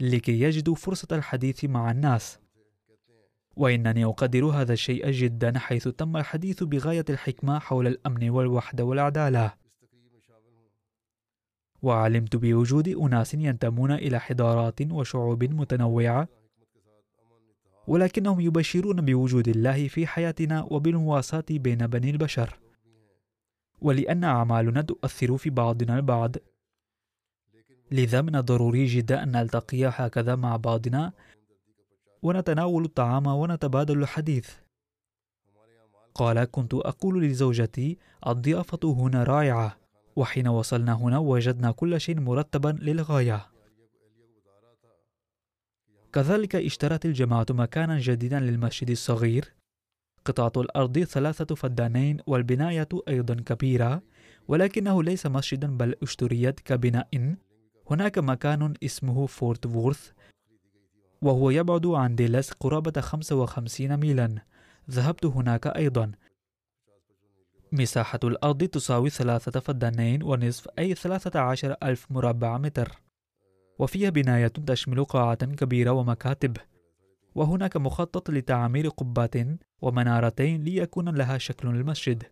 لكي 0.00 0.40
يجدوا 0.40 0.74
فرصة 0.74 1.08
الحديث 1.12 1.64
مع 1.64 1.90
الناس. 1.90 2.38
وإنني 3.56 4.04
أقدر 4.04 4.44
هذا 4.44 4.72
الشيء 4.72 5.10
جدا 5.10 5.58
حيث 5.58 5.88
تم 5.88 6.16
الحديث 6.16 6.62
بغاية 6.62 7.04
الحكمة 7.10 7.58
حول 7.58 7.86
الأمن 7.86 8.30
والوحدة 8.30 8.84
والعدالة. 8.84 9.67
وعلمت 11.82 12.36
بوجود 12.36 12.88
أناس 12.88 13.34
ينتمون 13.34 13.92
إلى 13.92 14.18
حضارات 14.20 14.92
وشعوب 14.92 15.44
متنوعة 15.44 16.28
ولكنهم 17.88 18.40
يبشرون 18.40 19.04
بوجود 19.04 19.48
الله 19.48 19.88
في 19.88 20.06
حياتنا 20.06 20.62
وبالمواساة 20.62 21.44
بين 21.50 21.86
بني 21.86 22.10
البشر. 22.10 22.58
ولأن 23.80 24.24
أعمالنا 24.24 24.82
تؤثر 24.82 25.36
في 25.36 25.50
بعضنا 25.50 25.96
البعض. 25.96 26.36
لذا 27.90 28.22
من 28.22 28.36
الضروري 28.36 28.86
جدا 28.86 29.22
أن 29.22 29.32
نلتقي 29.32 29.84
هكذا 29.86 30.36
مع 30.36 30.56
بعضنا 30.56 31.12
ونتناول 32.22 32.84
الطعام 32.84 33.26
ونتبادل 33.26 33.98
الحديث. 34.02 34.50
قال 36.14 36.44
كنت 36.44 36.74
أقول 36.74 37.24
لزوجتي 37.24 37.98
الضيافة 38.26 38.78
هنا 38.84 39.24
رائعة 39.24 39.76
وحين 40.18 40.48
وصلنا 40.48 40.92
هنا 40.92 41.18
وجدنا 41.18 41.70
كل 41.70 42.00
شيء 42.00 42.20
مرتبا 42.20 42.78
للغاية. 42.82 43.46
كذلك 46.12 46.56
اشترت 46.56 47.06
الجماعة 47.06 47.46
مكانا 47.50 47.98
جديدا 47.98 48.40
للمسجد 48.40 48.90
الصغير. 48.90 49.54
قطعة 50.24 50.52
الأرض 50.56 50.98
ثلاثة 50.98 51.54
فدانين 51.54 52.20
والبناية 52.26 52.88
أيضا 53.08 53.34
كبيرة 53.34 54.02
ولكنه 54.48 55.02
ليس 55.02 55.26
مسجدا 55.26 55.76
بل 55.76 55.94
اشتريت 56.02 56.60
كبناء. 56.60 57.34
هناك 57.90 58.18
مكان 58.18 58.74
اسمه 58.84 59.26
فورت 59.26 59.66
وورث 59.66 60.10
وهو 61.22 61.50
يبعد 61.50 61.86
عن 61.86 62.14
دالاس 62.14 62.50
قرابة 62.50 63.00
55 63.00 63.96
ميلا. 63.96 64.34
ذهبت 64.90 65.24
هناك 65.24 65.66
أيضا. 65.66 66.12
مساحة 67.72 68.20
الأرض 68.24 68.64
تساوي 68.64 69.10
ثلاثة 69.10 69.60
فدانين 69.60 70.22
ونصف 70.22 70.68
أي 70.78 70.94
ثلاثة 70.94 71.40
عشر 71.40 71.76
ألف 71.82 72.06
مربع 72.10 72.58
متر. 72.58 73.00
وفيها 73.78 74.10
بناية 74.10 74.46
تشمل 74.46 75.04
قاعة 75.04 75.44
كبيرة 75.44 75.90
ومكاتب. 75.90 76.56
وهناك 77.34 77.76
مخطط 77.76 78.30
لتعمير 78.30 78.88
قبات 78.88 79.34
ومنارتين 79.82 80.64
ليكون 80.64 81.08
لها 81.08 81.38
شكل 81.38 81.68
المسجد 81.68 82.22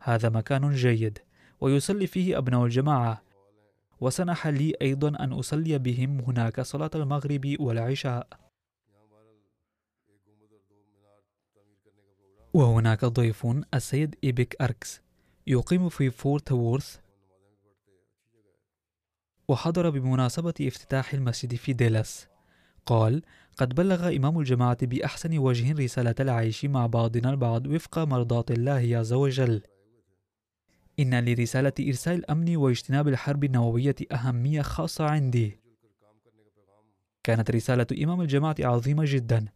هذا 0.00 0.28
مكان 0.28 0.70
جيد 0.70 1.18
ويصلي 1.60 2.06
فيه 2.06 2.38
أبناء 2.38 2.64
الجماعة. 2.64 3.22
وسنح 4.00 4.46
لي 4.46 4.74
أيضا 4.82 5.08
أن 5.08 5.32
أصلي 5.32 5.78
بهم 5.78 6.20
هناك 6.20 6.60
صلاة 6.60 6.90
المغرب 6.94 7.56
والعشاء. 7.60 8.47
وهناك 12.54 13.04
ضيف 13.04 13.46
السيد 13.74 14.16
إيبك 14.24 14.62
أركس 14.62 15.00
يقيم 15.46 15.88
في 15.88 16.10
فورت 16.10 16.52
وورث 16.52 16.98
وحضر 19.48 19.90
بمناسبة 19.90 20.54
افتتاح 20.60 21.14
المسجد 21.14 21.54
في 21.54 21.72
ديلاس. 21.72 22.28
قال 22.86 23.22
قد 23.56 23.74
بلغ 23.74 24.16
إمام 24.16 24.38
الجماعة 24.38 24.86
بأحسن 24.86 25.38
وجه 25.38 25.72
رسالة 25.72 26.14
العيش 26.20 26.64
مع 26.64 26.86
بعضنا 26.86 27.30
البعض 27.30 27.66
وفق 27.66 27.98
مرضاة 27.98 28.44
الله 28.50 28.98
عز 28.98 29.12
وجل. 29.12 29.62
إن 31.00 31.24
لرسالة 31.24 31.72
إرسال 31.80 32.14
الأمن 32.14 32.56
واجتناب 32.56 33.08
الحرب 33.08 33.44
النووية 33.44 33.96
أهمية 34.12 34.62
خاصة 34.62 35.04
عندي. 35.04 35.58
كانت 37.24 37.50
رسالة 37.50 37.86
إمام 38.04 38.20
الجماعة 38.20 38.56
عظيمة 38.60 39.04
جدا. 39.06 39.48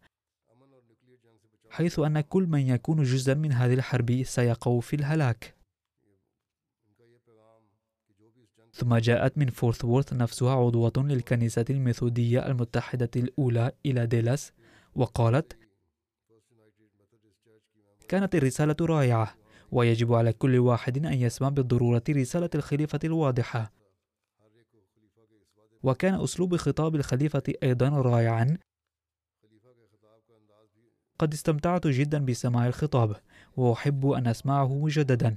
حيث 1.73 1.99
أن 1.99 2.21
كل 2.21 2.43
من 2.43 2.67
يكون 2.67 3.03
جزءا 3.03 3.33
من 3.33 3.51
هذه 3.51 3.73
الحرب 3.73 4.23
سيقع 4.23 4.79
في 4.79 4.95
الهلاك. 4.95 5.55
ثم 8.73 8.95
جاءت 8.95 9.37
من 9.37 9.49
فورت 9.49 9.85
وورث 9.85 10.13
نفسها 10.13 10.55
عضوة 10.55 10.93
للكنيسة 10.97 11.65
الميثودية 11.69 12.47
المتحدة 12.47 13.09
الأولى 13.15 13.71
إلى 13.85 14.05
دالاس 14.05 14.51
وقالت 14.95 15.57
كانت 18.07 18.35
الرسالة 18.35 18.75
رائعة 18.81 19.35
ويجب 19.71 20.13
على 20.13 20.33
كل 20.33 20.59
واحد 20.59 21.05
أن 21.05 21.13
يسمع 21.13 21.49
بالضرورة 21.49 22.03
رسالة 22.09 22.49
الخليفة 22.55 22.99
الواضحة. 23.03 23.71
وكان 25.83 26.13
أسلوب 26.13 26.55
خطاب 26.55 26.95
الخليفة 26.95 27.53
أيضا 27.63 27.89
رائعا 27.89 28.57
قد 31.23 31.33
استمتعت 31.33 31.87
جدا 31.87 32.25
بسماع 32.25 32.67
الخطاب 32.67 33.15
وأحب 33.57 34.07
أن 34.07 34.27
أسمعه 34.27 34.77
مجددا. 34.77 35.35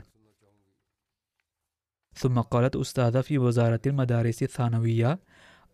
ثم 2.15 2.41
قالت 2.41 2.77
أستاذة 2.77 3.21
في 3.21 3.39
وزارة 3.39 3.81
المدارس 3.87 4.43
الثانوية 4.43 5.19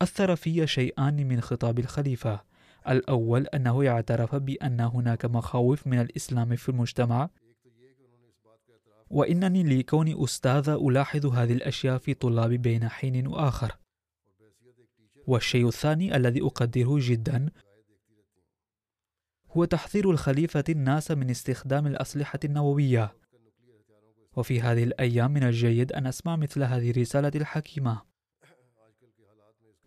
أثر 0.02 0.36
في 0.36 0.66
شيئان 0.66 1.28
من 1.28 1.40
خطاب 1.40 1.78
الخليفة. 1.78 2.40
الأول 2.88 3.46
أنه 3.46 3.88
اعترف 3.88 4.34
بأن 4.34 4.80
هناك 4.80 5.24
مخاوف 5.24 5.86
من 5.86 6.00
الإسلام 6.00 6.56
في 6.56 6.68
المجتمع. 6.68 7.30
وإنني 9.10 9.62
لكوني 9.62 10.24
أستاذة 10.24 10.88
ألاحظ 10.88 11.26
هذه 11.26 11.52
الأشياء 11.52 11.98
في 11.98 12.14
طلابي 12.14 12.58
بين 12.58 12.88
حين 12.88 13.26
وآخر. 13.26 13.78
والشيء 15.26 15.68
الثاني 15.68 16.16
الذي 16.16 16.42
أقدره 16.42 16.96
جدا 17.00 17.48
هو 19.56 19.64
تحذير 19.64 20.10
الخليفة 20.10 20.64
الناس 20.68 21.10
من 21.10 21.30
استخدام 21.30 21.86
الأسلحة 21.86 22.38
النووية. 22.44 23.14
وفي 24.36 24.60
هذه 24.60 24.84
الأيام 24.84 25.30
من 25.30 25.42
الجيد 25.42 25.92
أن 25.92 26.06
أسمع 26.06 26.36
مثل 26.36 26.62
هذه 26.62 26.90
الرسالة 26.90 27.32
الحكيمة. 27.34 28.02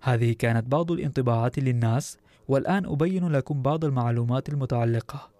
هذه 0.01 0.33
كانت 0.33 0.67
بعض 0.67 0.91
الانطباعات 0.91 1.59
للناس 1.59 2.17
والآن 2.47 2.85
أبين 2.85 3.27
لكم 3.27 3.61
بعض 3.61 3.85
المعلومات 3.85 4.49
المتعلقة. 4.49 5.31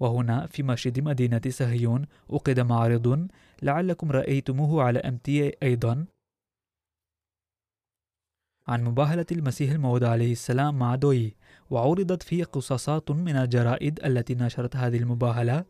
وهنا 0.00 0.46
في 0.46 0.62
مسجد 0.62 1.00
مدينة 1.00 1.40
سهيون 1.48 2.06
أقد 2.30 2.60
معرض 2.60 3.28
لعلكم 3.62 4.12
رأيتموه 4.12 4.82
على 4.82 4.98
أمتي 4.98 5.52
أيضا. 5.62 6.06
عن 8.68 8.84
مباهلة 8.84 9.26
المسيح 9.32 9.70
الموعود 9.70 10.04
عليه 10.04 10.32
السلام 10.32 10.78
مع 10.78 10.94
دوي. 10.94 11.36
وعرضت 11.70 12.22
فيه 12.22 12.44
قصصات 12.44 13.10
من 13.10 13.36
الجرائد 13.36 14.00
التي 14.04 14.34
نشرت 14.34 14.76
هذه 14.76 14.96
المباهلة. 14.96 15.64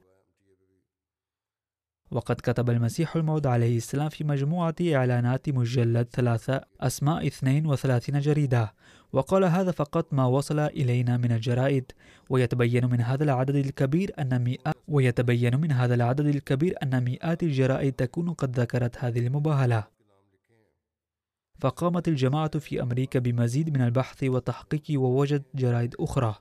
وقد 2.11 2.37
كتب 2.37 2.71
المسيح 2.71 3.17
الموعود 3.17 3.47
عليه 3.47 3.77
السلام 3.77 4.09
في 4.09 4.25
مجموعة 4.25 4.75
إعلانات 4.95 5.49
مجلد 5.49 6.09
ثلاثة 6.13 6.61
أسماء 6.81 7.27
32 7.27 8.21
جريدة 8.21 8.75
وقال 9.13 9.45
هذا 9.45 9.71
فقط 9.71 10.15
ما 10.15 10.27
وصل 10.27 10.59
إلينا 10.59 11.17
من 11.17 11.33
الجرائد. 11.33 11.93
ويتبين 12.31 12.91
من 12.91 13.01
هذا 13.01 13.25
العدد 13.25 13.57
الكبير 13.57 14.13
أن 14.19 14.45
مئات 14.45 14.75
ويتبين 14.89 15.61
من 15.61 15.73
هذا 15.73 15.95
العدد 15.95 16.27
الكبير 16.27 16.75
أن 16.83 17.05
مئات 17.05 17.43
الجرائد 17.43 17.93
تكون 17.93 18.33
قد 18.33 18.61
ذكرت 18.61 18.97
هذه 18.99 19.27
المباهلة. 19.27 20.00
فقامت 21.61 22.09
الجماعة 22.09 22.59
في 22.59 22.83
أمريكا 22.83 23.19
بمزيد 23.19 23.75
من 23.75 23.83
البحث 23.83 24.25
والتحقيق 24.25 25.01
ووجد 25.01 25.43
جرائد 25.55 25.95
أخرى. 26.01 26.35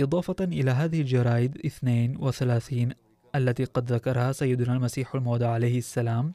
إضافة 0.00 0.36
إلى 0.40 0.70
هذه 0.70 1.00
الجرائد 1.00 1.66
32 1.66 2.92
التي 3.34 3.64
قد 3.64 3.92
ذكرها 3.92 4.32
سيدنا 4.32 4.72
المسيح 4.72 5.14
الموعود 5.14 5.42
عليه 5.42 5.78
السلام 5.78 6.34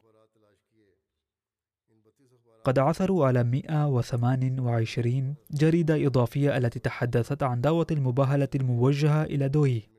قد 2.64 2.80
عثروا 2.80 3.26
على 3.26 3.43
128 3.43 5.36
جريدة 5.51 6.07
إضافية 6.07 6.57
التي 6.57 6.80
تحدثت 6.80 7.43
عن 7.43 7.62
دعوة 7.62 7.88
المباهلة 7.91 8.47
الموجهة 8.55 9.24
إلى 9.24 9.49
دوي. 9.49 9.89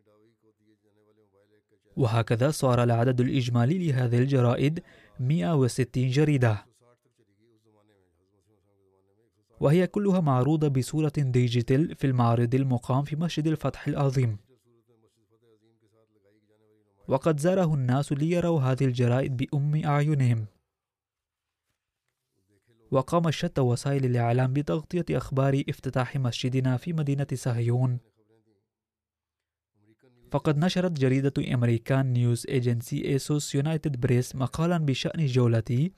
وهكذا 1.96 2.50
صار 2.50 2.82
العدد 2.82 3.20
الإجمالي 3.20 3.78
لهذه 3.78 4.18
الجرائد 4.18 4.82
160 5.20 6.08
جريدة. 6.08 6.66
وهي 9.60 9.86
كلها 9.86 10.20
معروضة 10.20 10.68
بصورة 10.68 11.12
digital 11.16 11.94
في 11.94 12.06
المعرض 12.06 12.54
المقام 12.54 13.04
في 13.04 13.16
مسجد 13.16 13.46
الفتح 13.46 13.88
العظيم. 13.88 14.38
وقد 17.08 17.40
زاره 17.40 17.74
الناس 17.74 18.12
ليروا 18.12 18.60
هذه 18.60 18.84
الجرائد 18.84 19.36
بأم 19.36 19.84
أعينهم. 19.84 20.46
وقام 22.90 23.30
شتى 23.30 23.60
وسائل 23.60 24.04
الإعلام 24.04 24.52
بتغطية 24.52 25.04
أخبار 25.10 25.62
افتتاح 25.68 26.16
مسجدنا 26.16 26.76
في 26.76 26.92
مدينة 26.92 27.26
صهيون 27.34 27.98
فقد 30.32 30.58
نشرت 30.58 30.92
جريدة 30.92 31.54
أمريكان 31.54 32.12
نيوز 32.12 32.46
إيجنسي 32.48 33.04
إيسوس 33.04 33.54
يونايتد 33.54 34.00
بريس 34.00 34.36
مقالا 34.36 34.78
بشأن 34.78 35.26
جولتي 35.26 35.92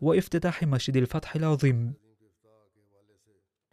وافتتاح 0.00 0.62
مسجد 0.62 0.96
الفتح 0.96 1.36
العظيم. 1.36 1.94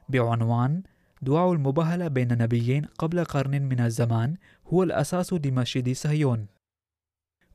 بعنوان 0.09 0.83
دعاء 1.21 1.53
المباهلة 1.53 2.07
بين 2.07 2.37
نبيين 2.37 2.85
قبل 2.85 3.23
قرن 3.23 3.61
من 3.61 3.79
الزمان 3.79 4.37
هو 4.65 4.83
الأساس 4.83 5.33
لمسجد 5.33 5.91
صهيون 5.91 6.47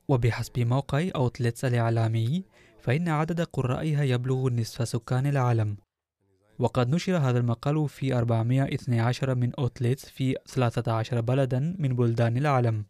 وبحسب 0.07 0.59
موقع 0.59 1.09
outlets 1.15 1.65
الإعلامي 1.65 2.45
فإن 2.81 3.09
عدد 3.09 3.41
قرائها 3.41 4.03
يبلغ 4.03 4.49
نصف 4.49 4.87
سكان 4.87 5.25
العالم. 5.25 5.77
وقد 6.59 6.95
نشر 6.95 7.17
هذا 7.17 7.39
المقال 7.39 7.89
في 7.89 8.15
412 8.17 9.35
من 9.35 9.51
outlets 9.55 10.09
في 10.09 10.35
13 10.45 11.21
بلدا 11.21 11.75
من 11.79 11.95
بلدان 11.95 12.37
العالم. 12.37 12.85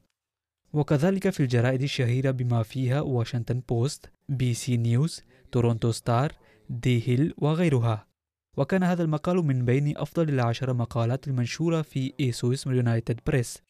وكذلك 0.73 1.29
في 1.29 1.39
الجرائد 1.39 1.81
الشهيرة 1.81 2.31
بما 2.31 2.63
فيها 2.63 3.01
واشنطن 3.01 3.61
بوست، 3.69 4.09
ABC 4.29 4.77
News، 4.77 5.21
تورونتو 5.51 5.91
ستار، 5.91 6.33
The 6.69 7.09
Hill 7.09 7.33
وغيرها. 7.37 8.07
وكان 8.57 8.83
هذا 8.83 9.03
المقال 9.03 9.37
من 9.37 9.65
بين 9.65 9.97
أفضل 9.97 10.29
العشر 10.29 10.73
مقالات 10.73 11.27
المنشورة 11.27 11.81
في 11.81 12.13
أسوشيتد 12.19 13.19
برس 13.27 13.63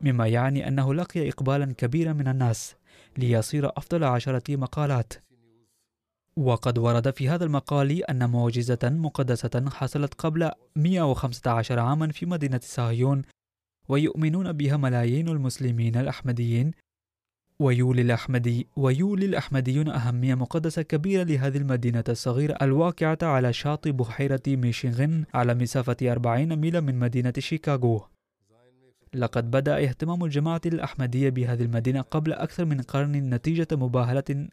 مما 0.00 0.26
يعني 0.26 0.68
أنه 0.68 0.94
لقي 0.94 1.28
إقبالا 1.28 1.72
كبيرا 1.72 2.12
من 2.12 2.28
الناس 2.28 2.74
ليصير 3.18 3.68
أفضل 3.68 4.04
عشرة 4.04 4.56
مقالات. 4.56 5.12
وقد 6.36 6.78
ورد 6.78 7.10
في 7.10 7.28
هذا 7.28 7.44
المقال 7.44 8.04
أن 8.10 8.30
معجزة 8.30 8.78
مقدسة 8.84 9.70
حصلت 9.70 10.14
قبل 10.14 10.50
115 10.76 11.78
عاما 11.78 12.12
في 12.12 12.26
مدينة 12.26 12.60
صهيون 12.62 13.22
ويؤمنون 13.88 14.52
بها 14.52 14.76
ملايين 14.76 15.28
المسلمين 15.28 15.96
الأحمديين. 15.96 16.70
ويولي 17.58 18.02
الأحمدي 18.02 18.66
ويولي 18.76 19.26
الأحمديون 19.26 19.88
أهمية 19.88 20.34
مقدسة 20.34 20.82
كبيرة 20.82 21.22
لهذه 21.22 21.56
المدينة 21.56 22.04
الصغيرة 22.08 22.56
الواقعة 22.62 23.18
على 23.22 23.52
شاطئ 23.52 23.92
بحيرة 23.92 24.42
ميشيغن 24.46 25.24
على 25.34 25.54
مسافة 25.54 25.96
40 26.02 26.56
ميلا 26.56 26.80
من 26.80 26.98
مدينة 26.98 27.32
شيكاغو. 27.38 28.06
لقد 29.14 29.50
بدأ 29.50 29.82
اهتمام 29.82 30.24
الجماعة 30.24 30.60
الأحمدية 30.66 31.30
بهذه 31.30 31.62
المدينة 31.62 32.00
قبل 32.00 32.32
أكثر 32.32 32.64
من 32.64 32.80
قرن 32.80 33.12
نتيجة 33.12 33.68
مباهلة 33.72 34.48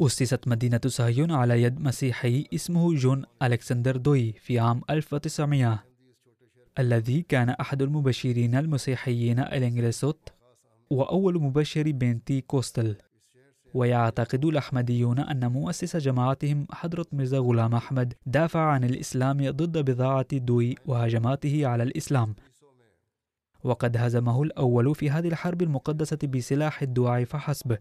أسست 0.00 0.48
مدينة 0.48 0.80
صهيون 0.86 1.30
على 1.30 1.62
يد 1.62 1.80
مسيحي 1.80 2.46
اسمه 2.54 2.94
جون 2.94 3.24
ألكسندر 3.42 3.96
دوي 3.96 4.32
في 4.32 4.58
عام 4.58 4.80
1900 4.90 5.92
الذي 6.78 7.22
كان 7.22 7.48
أحد 7.48 7.82
المبشرين 7.82 8.54
المسيحيين 8.54 9.38
evangelist 9.38 10.28
وأول 10.90 11.42
مبشر 11.42 11.90
بنتي 11.90 12.40
كوستل. 12.40 12.96
ويعتقد 13.74 14.44
الأحمديون 14.44 15.18
أن 15.18 15.52
مؤسس 15.52 15.96
جماعتهم 15.96 16.66
حضرة 16.70 17.06
مرزا 17.12 17.38
غلام 17.38 17.74
أحمد 17.74 18.14
دافع 18.26 18.60
عن 18.60 18.84
الإسلام 18.84 19.50
ضد 19.50 19.90
بضاعة 19.90 20.26
دوي 20.32 20.74
وهجماته 20.86 21.66
على 21.66 21.82
الإسلام. 21.82 22.34
وقد 23.64 23.96
هزمه 23.96 24.42
الأول 24.42 24.94
في 24.94 25.10
هذه 25.10 25.28
الحرب 25.28 25.62
المقدسة 25.62 26.18
بسلاح 26.22 26.82
الدعاء 26.82 27.24
فحسب. 27.24 27.78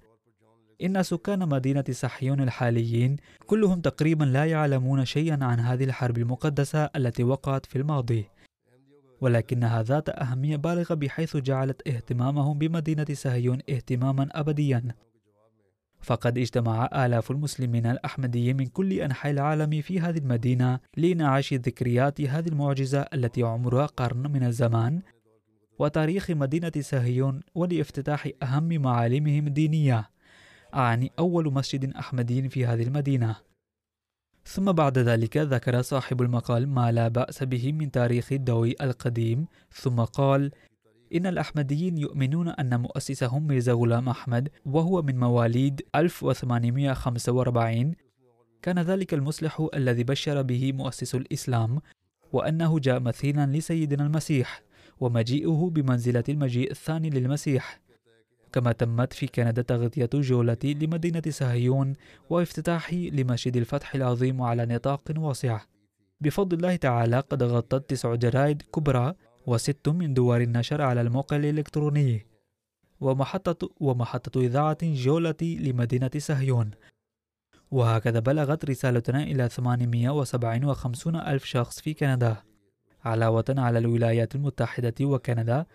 إن 0.83 1.03
سكان 1.03 1.49
مدينة 1.49 1.83
صحيون 1.91 2.41
الحاليين 2.41 3.15
كلهم 3.45 3.81
تقريبا 3.81 4.25
لا 4.25 4.45
يعلمون 4.45 5.05
شيئا 5.05 5.37
عن 5.41 5.59
هذه 5.59 5.83
الحرب 5.83 6.17
المقدسة 6.17 6.89
التي 6.95 7.23
وقعت 7.23 7.65
في 7.65 7.75
الماضي. 7.75 8.25
ولكنها 9.21 9.83
ذات 9.83 10.09
أهمية 10.09 10.55
بالغة 10.55 10.93
بحيث 10.93 11.37
جعلت 11.37 11.87
اهتمامهم 11.87 12.57
بمدينة 12.57 13.05
صهيون 13.13 13.59
اهتماما 13.69 14.29
أبديا. 14.31 14.83
فقد 16.01 16.37
اجتمع 16.37 16.89
آلاف 17.05 17.31
المسلمين 17.31 17.85
الأحمديين 17.85 18.57
من 18.57 18.65
كل 18.65 18.93
أنحاء 18.93 19.31
العالم 19.31 19.81
في 19.81 19.99
هذه 19.99 20.17
المدينة 20.17 20.79
لإنعاش 20.97 21.53
ذكريات 21.53 22.21
هذه 22.21 22.47
المعجزة 22.47 23.01
التي 23.01 23.43
عمرها 23.43 23.85
قرن 23.85 24.31
من 24.31 24.43
الزمان 24.43 25.01
وتاريخ 25.79 26.31
مدينة 26.31 26.71
صهيون 26.79 27.39
ولافتتاح 27.55 28.29
أهم 28.43 28.67
معالمهم 28.81 29.47
الدينية 29.47 30.10
أعني 30.75 31.11
أول 31.19 31.53
مسجد 31.53 31.93
أحمدي 31.93 32.49
في 32.49 32.65
هذه 32.65 32.83
المدينة. 32.83 33.35
ثم 34.45 34.71
بعد 34.71 34.97
ذلك 34.97 35.37
ذكر 35.37 35.81
صاحب 35.81 36.21
المقال 36.21 36.69
ما 36.69 36.91
لا 36.91 37.07
بأس 37.07 37.43
به 37.43 37.71
من 37.71 37.91
تاريخ 37.91 38.31
الدوي 38.31 38.75
القديم. 38.81 39.47
ثم 39.71 39.99
قال 39.99 40.51
إن 41.15 41.25
الأحمديين 41.25 41.97
يؤمنون 41.97 42.47
أن 42.47 42.79
مؤسسهم 42.79 43.47
ميرزا 43.47 43.73
غلام 43.73 44.09
أحمد 44.09 44.49
وهو 44.65 45.01
من 45.01 45.19
مواليد 45.19 45.81
1845 45.95 47.95
كان 48.61 48.79
ذلك 48.79 49.13
المصلح 49.13 49.67
الذي 49.73 50.03
بشر 50.03 50.41
به 50.41 50.73
مؤسس 50.73 51.15
الإسلام 51.15 51.81
وأنه 52.33 52.79
جاء 52.79 52.99
مثيلا 52.99 53.45
لسيدنا 53.45 54.05
المسيح 54.05 54.63
ومجيئه 54.99 55.69
بمنزلة 55.73 56.23
المجيء 56.29 56.71
الثاني 56.71 57.09
للمسيح. 57.09 57.79
كما 58.53 58.71
تمت 58.71 59.13
في 59.13 59.27
كندا 59.27 59.61
تغطية 59.61 60.09
جولة 60.13 60.57
لمدينة 60.63 61.21
صهيون 61.29 61.93
وافتتاح 62.29 62.93
لمسجد 62.93 63.57
الفتح 63.57 63.95
العظيم 63.95 64.41
على 64.41 64.65
نطاق 64.65 65.01
واسع. 65.17 65.61
بفضل 66.21 66.57
الله 66.57 66.75
تعالى 66.75 67.19
قد 67.19 67.43
غطت 67.43 67.89
تسع 67.89 68.15
جرائد 68.15 68.61
كبرى 68.61 69.13
وست 69.45 69.89
من 69.89 70.13
دوار 70.13 70.41
النشر 70.41 70.81
على 70.81 71.01
الموقع 71.01 71.35
الإلكتروني. 71.35 72.25
ومحطة, 73.01 73.69
ومحطة 73.79 74.41
إذاعة 74.41 74.77
جولة 74.83 75.41
لمدينة 75.41 76.11
صهيون 76.17 76.71
وهكذا 77.71 78.19
بلغت 78.19 78.65
رسالتنا 78.65 79.23
إلى 79.23 79.49
857 79.49 81.15
ألف 81.15 81.45
شخص 81.45 81.79
في 81.79 81.93
كندا. 81.93 82.37
علاوة 83.05 83.45
على 83.49 83.79
الولايات 83.79 84.35
المتحدة 84.35 84.93
وكندا 85.01 85.65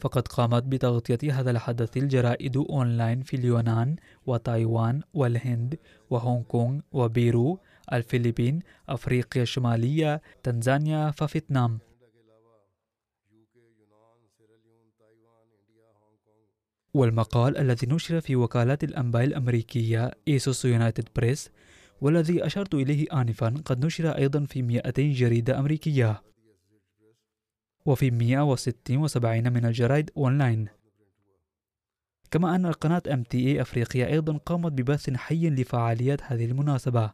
فقد 0.00 0.28
قامت 0.28 0.62
بتغطية 0.62 1.40
هذا 1.40 1.50
الحدث 1.50 1.96
الجرائد 1.96 2.56
أونلاين 2.56 3.22
في 3.22 3.36
اليونان 3.36 3.96
وتايوان 4.26 5.02
والهند 5.14 5.78
وهونغ 6.10 6.42
كونغ 6.42 6.80
وبيرو 6.92 7.58
الفلبين 7.92 8.58
أفريقيا 8.88 9.42
الشمالية 9.42 10.22
تنزانيا 10.42 11.12
وفيتنام 11.22 11.78
والمقال 16.94 17.56
الذي 17.56 17.86
نشر 17.86 18.20
في 18.20 18.36
وكالة 18.36 18.78
الأنباء 18.82 19.24
الأمريكية 19.24 20.10
أسوشيتد 20.28 21.08
برس 21.16 21.50
والذي 22.00 22.46
أشرت 22.46 22.74
إليه 22.74 23.06
آنفا 23.12 23.54
قد 23.64 23.84
نشر 23.86 24.10
أيضا 24.10 24.44
في 24.44 24.62
200 24.62 25.12
جريدة 25.12 25.58
أمريكية. 25.58 26.22
وفي 27.86 28.10
176 28.10 29.52
من 29.52 29.64
الجرائد 29.64 30.10
أونلاين. 30.16 30.68
كما 32.30 32.54
أن 32.54 32.66
القناة 32.66 33.02
MTA 33.06 33.60
أفريقيا 33.60 34.06
أيضا 34.06 34.36
قامت 34.36 34.72
ببث 34.72 35.10
حي 35.10 35.50
لفعاليات 35.50 36.22
هذه 36.22 36.44
المناسبة 36.44 37.12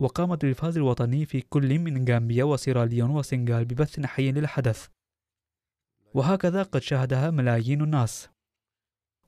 وقام 0.00 0.32
التلفاز 0.32 0.76
الوطني 0.76 1.26
في 1.26 1.40
كل 1.40 1.78
من 1.78 2.08
غامبيا 2.08 2.44
وسيراليون 2.44 3.10
وسنغال 3.10 3.64
ببث 3.64 4.00
حي 4.00 4.32
للحدث. 4.32 4.86
وهكذا 6.14 6.62
قد 6.62 6.82
شاهدها 6.82 7.30
ملايين 7.30 7.82
الناس. 7.82 8.28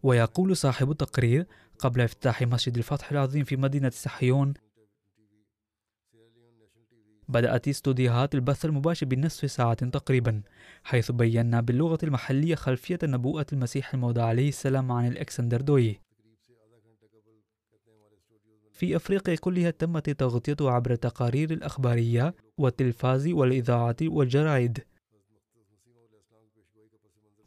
ويقول 0.02 0.56
صاحب 0.56 0.90
التقرير 0.90 1.46
قبل 1.78 2.00
افتتاح 2.00 2.42
مسجد 2.42 2.76
الفتح 2.76 3.10
العظيم 3.10 3.44
في 3.44 3.56
مدينة 3.56 3.90
سحيون 3.90 4.54
بدأت 7.32 7.68
استوديوهات 7.68 8.34
البث 8.34 8.64
المباشر 8.64 9.06
بنصف 9.06 9.50
ساعة 9.50 9.74
تقريبا 9.74 10.42
حيث 10.84 11.10
بينا 11.10 11.60
باللغة 11.60 11.98
المحلية 12.02 12.54
خلفية 12.54 12.98
نبوءة 13.02 13.46
المسيح 13.52 13.94
الموعود 13.94 14.18
عليه 14.18 14.48
السلام 14.48 14.92
عن 14.92 15.06
الإكسندر 15.06 15.60
دوي. 15.60 16.00
في 18.72 18.96
أفريقيا 18.96 19.36
كلها 19.36 19.70
تمت 19.70 20.10
تغطيته 20.10 20.70
عبر 20.70 20.90
التقارير 20.90 21.50
الأخبارية 21.50 22.34
والتلفاز 22.58 23.28
والإذاعة 23.28 23.96
والجرائد. 24.02 24.78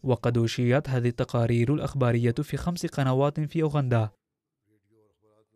وقد 0.03 0.37
أشيرت 0.37 0.89
هذه 0.89 1.07
التقارير 1.07 1.73
الأخبارية 1.73 2.31
في 2.31 2.57
خمس 2.57 2.85
قنوات 2.85 3.39
في 3.39 3.61
أوغندا. 3.61 4.09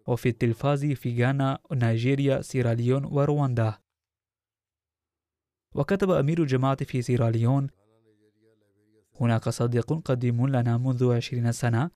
وفي 0.07 0.29
التلفاز 0.29 0.85
في 0.85 1.23
غانا 1.23 1.59
ونيجيريا 1.71 2.41
سيراليون 2.41 3.05
ورواندا. 3.05 3.77
وكتب 5.75 6.11
أمير 6.11 6.41
الجماعة 6.41 6.83
في 6.83 7.01
سيراليون 7.01 7.69
هناك 9.21 9.49
صديق 9.49 9.93
قديم 9.93 10.47
لنا 10.47 10.77
منذ 10.77 11.13
عشرين 11.13 11.51
سنة. 11.51 11.91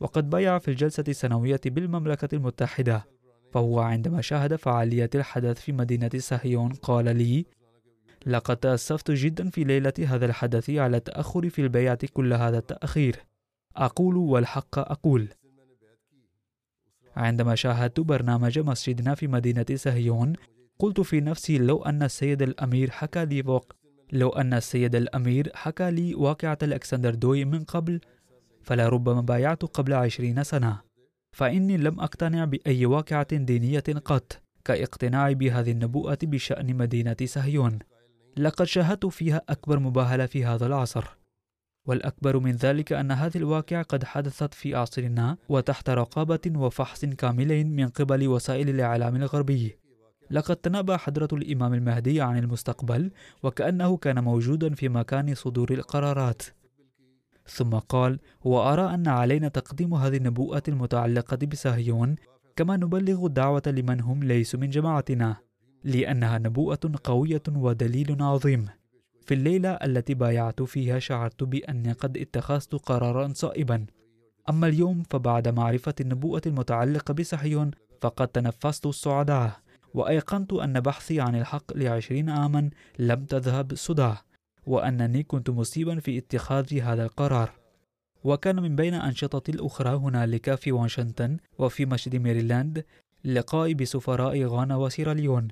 وقد 0.00 0.30
بيع 0.30 0.58
في 0.58 0.68
الجلسة 0.68 1.04
السنوية 1.08 1.60
بالمملكة 1.66 2.34
المتحدة. 2.34 3.04
فهو 3.52 3.80
عندما 3.80 4.20
شاهد 4.20 4.54
فعالية 4.54 5.10
الحدث 5.14 5.60
في 5.60 5.72
مدينة 5.72 6.10
سهيون 6.16 6.72
قال 6.72 7.16
لي 7.16 7.46
لقد 8.26 8.56
تأسفت 8.56 9.10
جدا 9.10 9.50
في 9.50 9.64
ليلة 9.64 9.92
هذا 10.06 10.26
الحدث 10.26 10.70
على 10.70 10.96
التأخر 10.96 11.50
في 11.50 11.62
البيعة 11.62 11.98
كل 12.12 12.32
هذا 12.32 12.58
التأخير. 12.58 13.26
أقول 13.76 14.16
والحق 14.16 14.78
أقول. 14.78 15.28
عندما 17.16 17.54
شاهدت 17.54 18.00
برنامج 18.00 18.58
مسجدنا 18.58 19.14
في 19.14 19.26
مدينة 19.26 19.66
سهيون 19.74 20.32
قلت 20.80 21.00
في 21.00 21.20
نفسي 21.20 21.58
لو 21.58 21.82
أن 21.82 22.02
السيد 22.02 22.42
الأمير 22.42 22.90
حكى 22.90 23.24
لي 23.24 23.42
وق... 23.46 23.72
لو 24.12 24.28
أن 24.28 24.54
السيد 24.54 24.94
الأمير 24.94 25.50
حكى 25.54 25.90
لي 25.90 26.14
واقعة 26.14 26.58
الأكسندر 26.62 27.14
دوي 27.14 27.44
من 27.44 27.64
قبل 27.64 28.00
فلربما 28.62 29.20
بايعت 29.20 29.64
قبل 29.64 29.92
عشرين 29.92 30.44
سنة. 30.44 30.80
فإني 31.32 31.76
لم 31.76 32.00
أقتنع 32.00 32.44
بأي 32.44 32.86
واقعة 32.86 33.36
دينية 33.36 33.84
قط 34.04 34.42
كاقتناعي 34.64 35.34
بهذه 35.34 35.70
النبوءة 35.70 36.18
بشأن 36.22 36.76
مدينة 36.76 37.16
صهيون 37.24 37.78
لقد 38.36 38.66
شاهدت 38.66 39.06
فيها 39.06 39.42
أكبر 39.48 39.78
مباهلة 39.78 40.26
في 40.26 40.44
هذا 40.44 40.66
العصر. 40.66 41.04
والأكبر 41.86 42.38
من 42.38 42.52
ذلك 42.52 42.92
أن 42.92 43.10
هذه 43.12 43.36
الواقعة 43.36 43.82
قد 43.82 44.04
حدثت 44.04 44.54
في 44.54 44.74
عصرنا 44.74 45.36
وتحت 45.48 45.90
رقابة 45.90 46.52
وفحص 46.56 47.04
كاملين 47.04 47.76
من 47.76 47.88
قبل 47.88 48.28
وسائل 48.28 48.68
الإعلام 48.68 49.16
الغربي. 49.16 49.80
لقد 50.30 50.56
تنبأ 50.56 50.96
حضرة 50.96 51.28
الإمام 51.32 51.74
المهدي 51.74 52.20
عن 52.20 52.38
المستقبل 52.38 53.10
وكأنه 53.42 53.96
كان 53.96 54.24
موجودا 54.24 54.74
في 54.74 54.88
مكان 54.88 55.34
صدور 55.34 55.70
القرارات. 55.70 56.42
ثم 57.46 57.70
قال 57.70 58.18
وأرى 58.44 58.94
أن 58.94 59.08
علينا 59.08 59.48
تقديم 59.48 59.94
هذه 59.94 60.16
النبوءة 60.16 60.62
المتعلقة 60.68 61.46
بصهيون 61.46 62.16
كما 62.56 62.76
نبلغ 62.76 63.26
الدعوة 63.26 63.62
لمن 63.66 64.00
هم 64.00 64.24
ليسوا 64.24 64.60
من 64.60 64.70
جماعتنا 64.70 65.36
لأنها 65.84 66.38
نبوءة 66.38 66.80
قوية 67.04 67.42
ودليل 67.48 68.22
عظيم. 68.22 68.66
في 69.26 69.34
الليلة 69.34 69.70
التي 69.70 70.14
بايعت 70.14 70.62
فيها 70.62 70.98
شعرت 70.98 71.44
بأني 71.44 71.92
قد 71.92 72.16
اتخذت 72.16 72.74
قرارا 72.74 73.32
صائبا. 73.34 73.86
أما 74.48 74.66
اليوم 74.66 75.02
فبعد 75.10 75.48
معرفة 75.48 75.94
النبوءة 76.00 76.42
المتعلقة 76.46 77.14
بصهيون 77.14 77.70
فقد 78.00 78.28
تنفست 78.28 78.86
الصعداء 78.86 79.60
وأيقنت 79.94 80.52
أن 80.52 80.80
بحثي 80.80 81.20
عن 81.20 81.34
الحق 81.34 81.76
لعشرين 81.76 82.30
عاما 82.30 82.70
لم 82.98 83.24
تذهب 83.24 83.74
سدى 83.74 84.14
وأنني 84.66 85.22
كنت 85.22 85.50
مصيبا 85.50 86.00
في 86.00 86.18
اتخاذ 86.18 86.78
هذا 86.78 87.04
القرار. 87.04 87.52
وكان 88.24 88.62
من 88.62 88.76
بين 88.76 88.94
أنشطتي 88.94 89.52
الأخرى 89.52 89.96
هنالك 89.96 90.54
في 90.54 90.72
واشنطن 90.72 91.36
وفي 91.58 91.86
مسجد 91.86 92.16
ميريلاند 92.16 92.84
لقائي 93.24 93.74
بسفراء 93.74 94.44
غانا 94.44 94.76
وسيراليون 94.76 95.48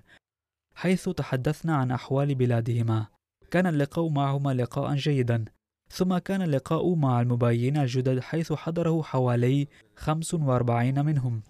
حيث 0.74 1.08
تحدثنا 1.08 1.76
عن 1.76 1.90
أحوال 1.90 2.34
بلادهما. 2.34 3.06
كان 3.50 3.66
اللقاء 3.66 4.08
معهما 4.08 4.54
لقاء 4.54 4.94
جيدا. 4.94 5.44
ثم 5.90 6.18
كان 6.18 6.42
اللقاء 6.42 6.94
مع 6.94 7.20
المبايعين 7.20 7.76
الجدد 7.76 8.20
حيث 8.20 8.52
حضره 8.52 9.02
حوالي 9.02 9.68
45 9.96 11.04
منهم. 11.04 11.42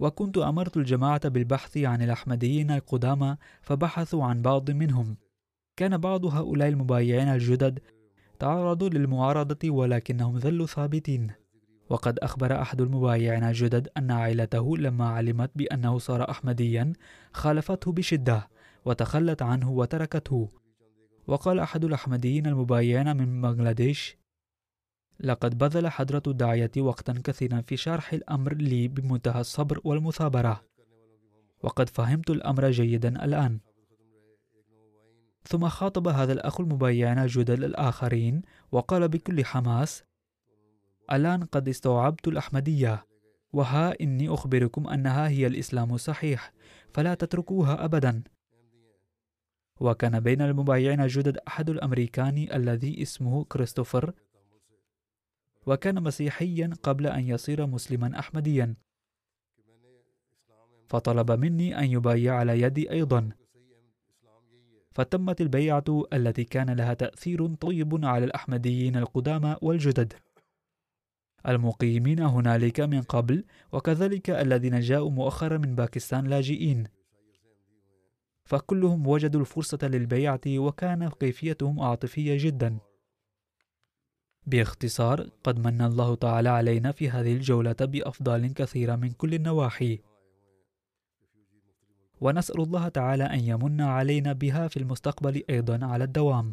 وكنت 0.00 0.38
أمرت 0.38 0.76
الجماعة 0.76 1.28
بالبحث 1.28 1.78
عن 1.78 2.02
الأحمديين 2.02 2.70
القدامى 2.70 3.36
فبحثوا 3.62 4.24
عن 4.24 4.42
بعض 4.42 4.70
منهم. 4.70 5.16
كان 5.76 5.98
بعض 5.98 6.24
هؤلاء 6.24 6.68
المبايعين 6.68 7.28
الجدد 7.28 7.80
تعرضوا 8.38 8.88
للمعارضة 8.88 9.70
ولكنهم 9.70 10.38
ظلوا 10.38 10.66
ثابتين. 10.66 11.30
وقد 11.90 12.18
أخبر 12.18 12.62
أحد 12.62 12.80
المبايعين 12.80 13.44
الجدد 13.44 13.88
أن 13.96 14.10
عائلته 14.10 14.76
لما 14.76 15.08
علمت 15.08 15.50
بأنه 15.54 15.98
صار 15.98 16.30
أحمديا 16.30 16.92
خالفته 17.32 17.92
بشدة 17.92 18.48
وتخلت 18.84 19.42
عنه 19.42 19.70
وتركته. 19.70 20.48
وقال 21.26 21.58
أحد 21.58 21.84
الأحمديين 21.84 22.46
المبايعين 22.46 23.16
من 23.16 23.40
بنغلاديش 23.40 24.16
لقد 25.20 25.58
بذل 25.58 25.88
حضرة 25.88 26.22
الداعية 26.26 26.70
وقتا 26.78 27.20
كثيرا 27.24 27.60
في 27.60 27.76
شرح 27.76 28.12
الأمر 28.12 28.54
لي 28.54 28.88
بمنتهى 28.88 29.40
الصبر 29.40 29.80
والمثابرة. 29.84 30.64
وقد 31.62 31.88
فهمت 31.88 32.30
الأمر 32.30 32.70
جيدا 32.70 33.24
الآن. 33.24 33.60
ثم 35.44 35.68
خاطب 35.68 36.08
هذا 36.08 36.32
الأخ 36.32 36.60
المبايعين 36.60 37.18
الجدد 37.18 37.62
الآخرين 37.62 38.42
وقال 38.72 39.08
بكل 39.08 39.44
حماس 39.44 40.04
الآن 41.12 41.44
قد 41.44 41.68
استوعبت 41.68 42.28
الأحمدية 42.28 43.06
وها 43.52 44.00
إني 44.00 44.28
أخبركم 44.28 44.86
أنها 44.88 45.28
هي 45.28 45.46
الإسلام 45.46 45.94
الصحيح 45.94 46.52
فلا 46.94 47.14
تتركوها 47.14 47.84
أبدا. 47.84 48.22
وكان 49.80 50.20
بين 50.20 50.42
المبايعين 50.42 51.00
الجدد 51.00 51.38
أحد 51.48 51.70
الأمريكان 51.70 52.48
الذي 52.52 53.02
اسمه 53.02 53.44
كريستوفر 53.44 54.12
وكان 55.66 56.02
مسيحيا 56.02 56.70
قبل 56.82 57.06
أن 57.06 57.28
يصير 57.28 57.66
مسلما 57.66 58.18
أحمديا. 58.18 58.74
فطلب 60.88 61.30
مني 61.32 61.78
أن 61.78 61.84
يبايع 61.84 62.34
على 62.34 62.60
يدي 62.60 62.90
أيضا. 62.90 63.30
فتمت 64.94 65.40
البيعة 65.40 65.84
التي 66.12 66.44
كان 66.44 66.70
لها 66.70 66.94
تأثير 66.94 67.54
طيب 67.54 68.04
على 68.04 68.24
الأحمديين 68.24 68.96
القدامى 68.96 69.56
والجدد. 69.62 70.12
المقيمين 71.48 72.20
هنالك 72.20 72.80
من 72.80 73.02
قبل 73.02 73.44
وكذلك 73.72 74.30
الذين 74.30 74.80
جاءوا 74.80 75.10
مؤخرا 75.10 75.58
من 75.58 75.74
باكستان 75.74 76.26
لاجئين. 76.26 76.84
فكلهم 78.44 79.06
وجدوا 79.06 79.40
الفرصة 79.40 79.78
للبيعة 79.82 80.40
وكان 80.48 81.08
كيفيتهم 81.08 81.80
عاطفية 81.80 82.36
جدا. 82.40 82.78
باختصار 84.46 85.26
قد 85.44 85.66
من 85.66 85.80
الله 85.82 86.14
تعالى 86.14 86.48
علينا 86.48 86.92
في 86.92 87.10
هذه 87.10 87.32
الجولة 87.32 87.76
بأفضال 87.80 88.54
كثيرة 88.54 88.96
من 88.96 89.10
كل 89.10 89.34
النواحي. 89.34 89.98
ونسأل 92.20 92.60
الله 92.60 92.88
تعالى 92.88 93.24
أن 93.24 93.40
يمن 93.40 93.80
علينا 93.80 94.32
بها 94.32 94.68
في 94.68 94.76
المستقبل 94.76 95.42
أيضا 95.50 95.86
على 95.86 96.04
الدوام. 96.04 96.52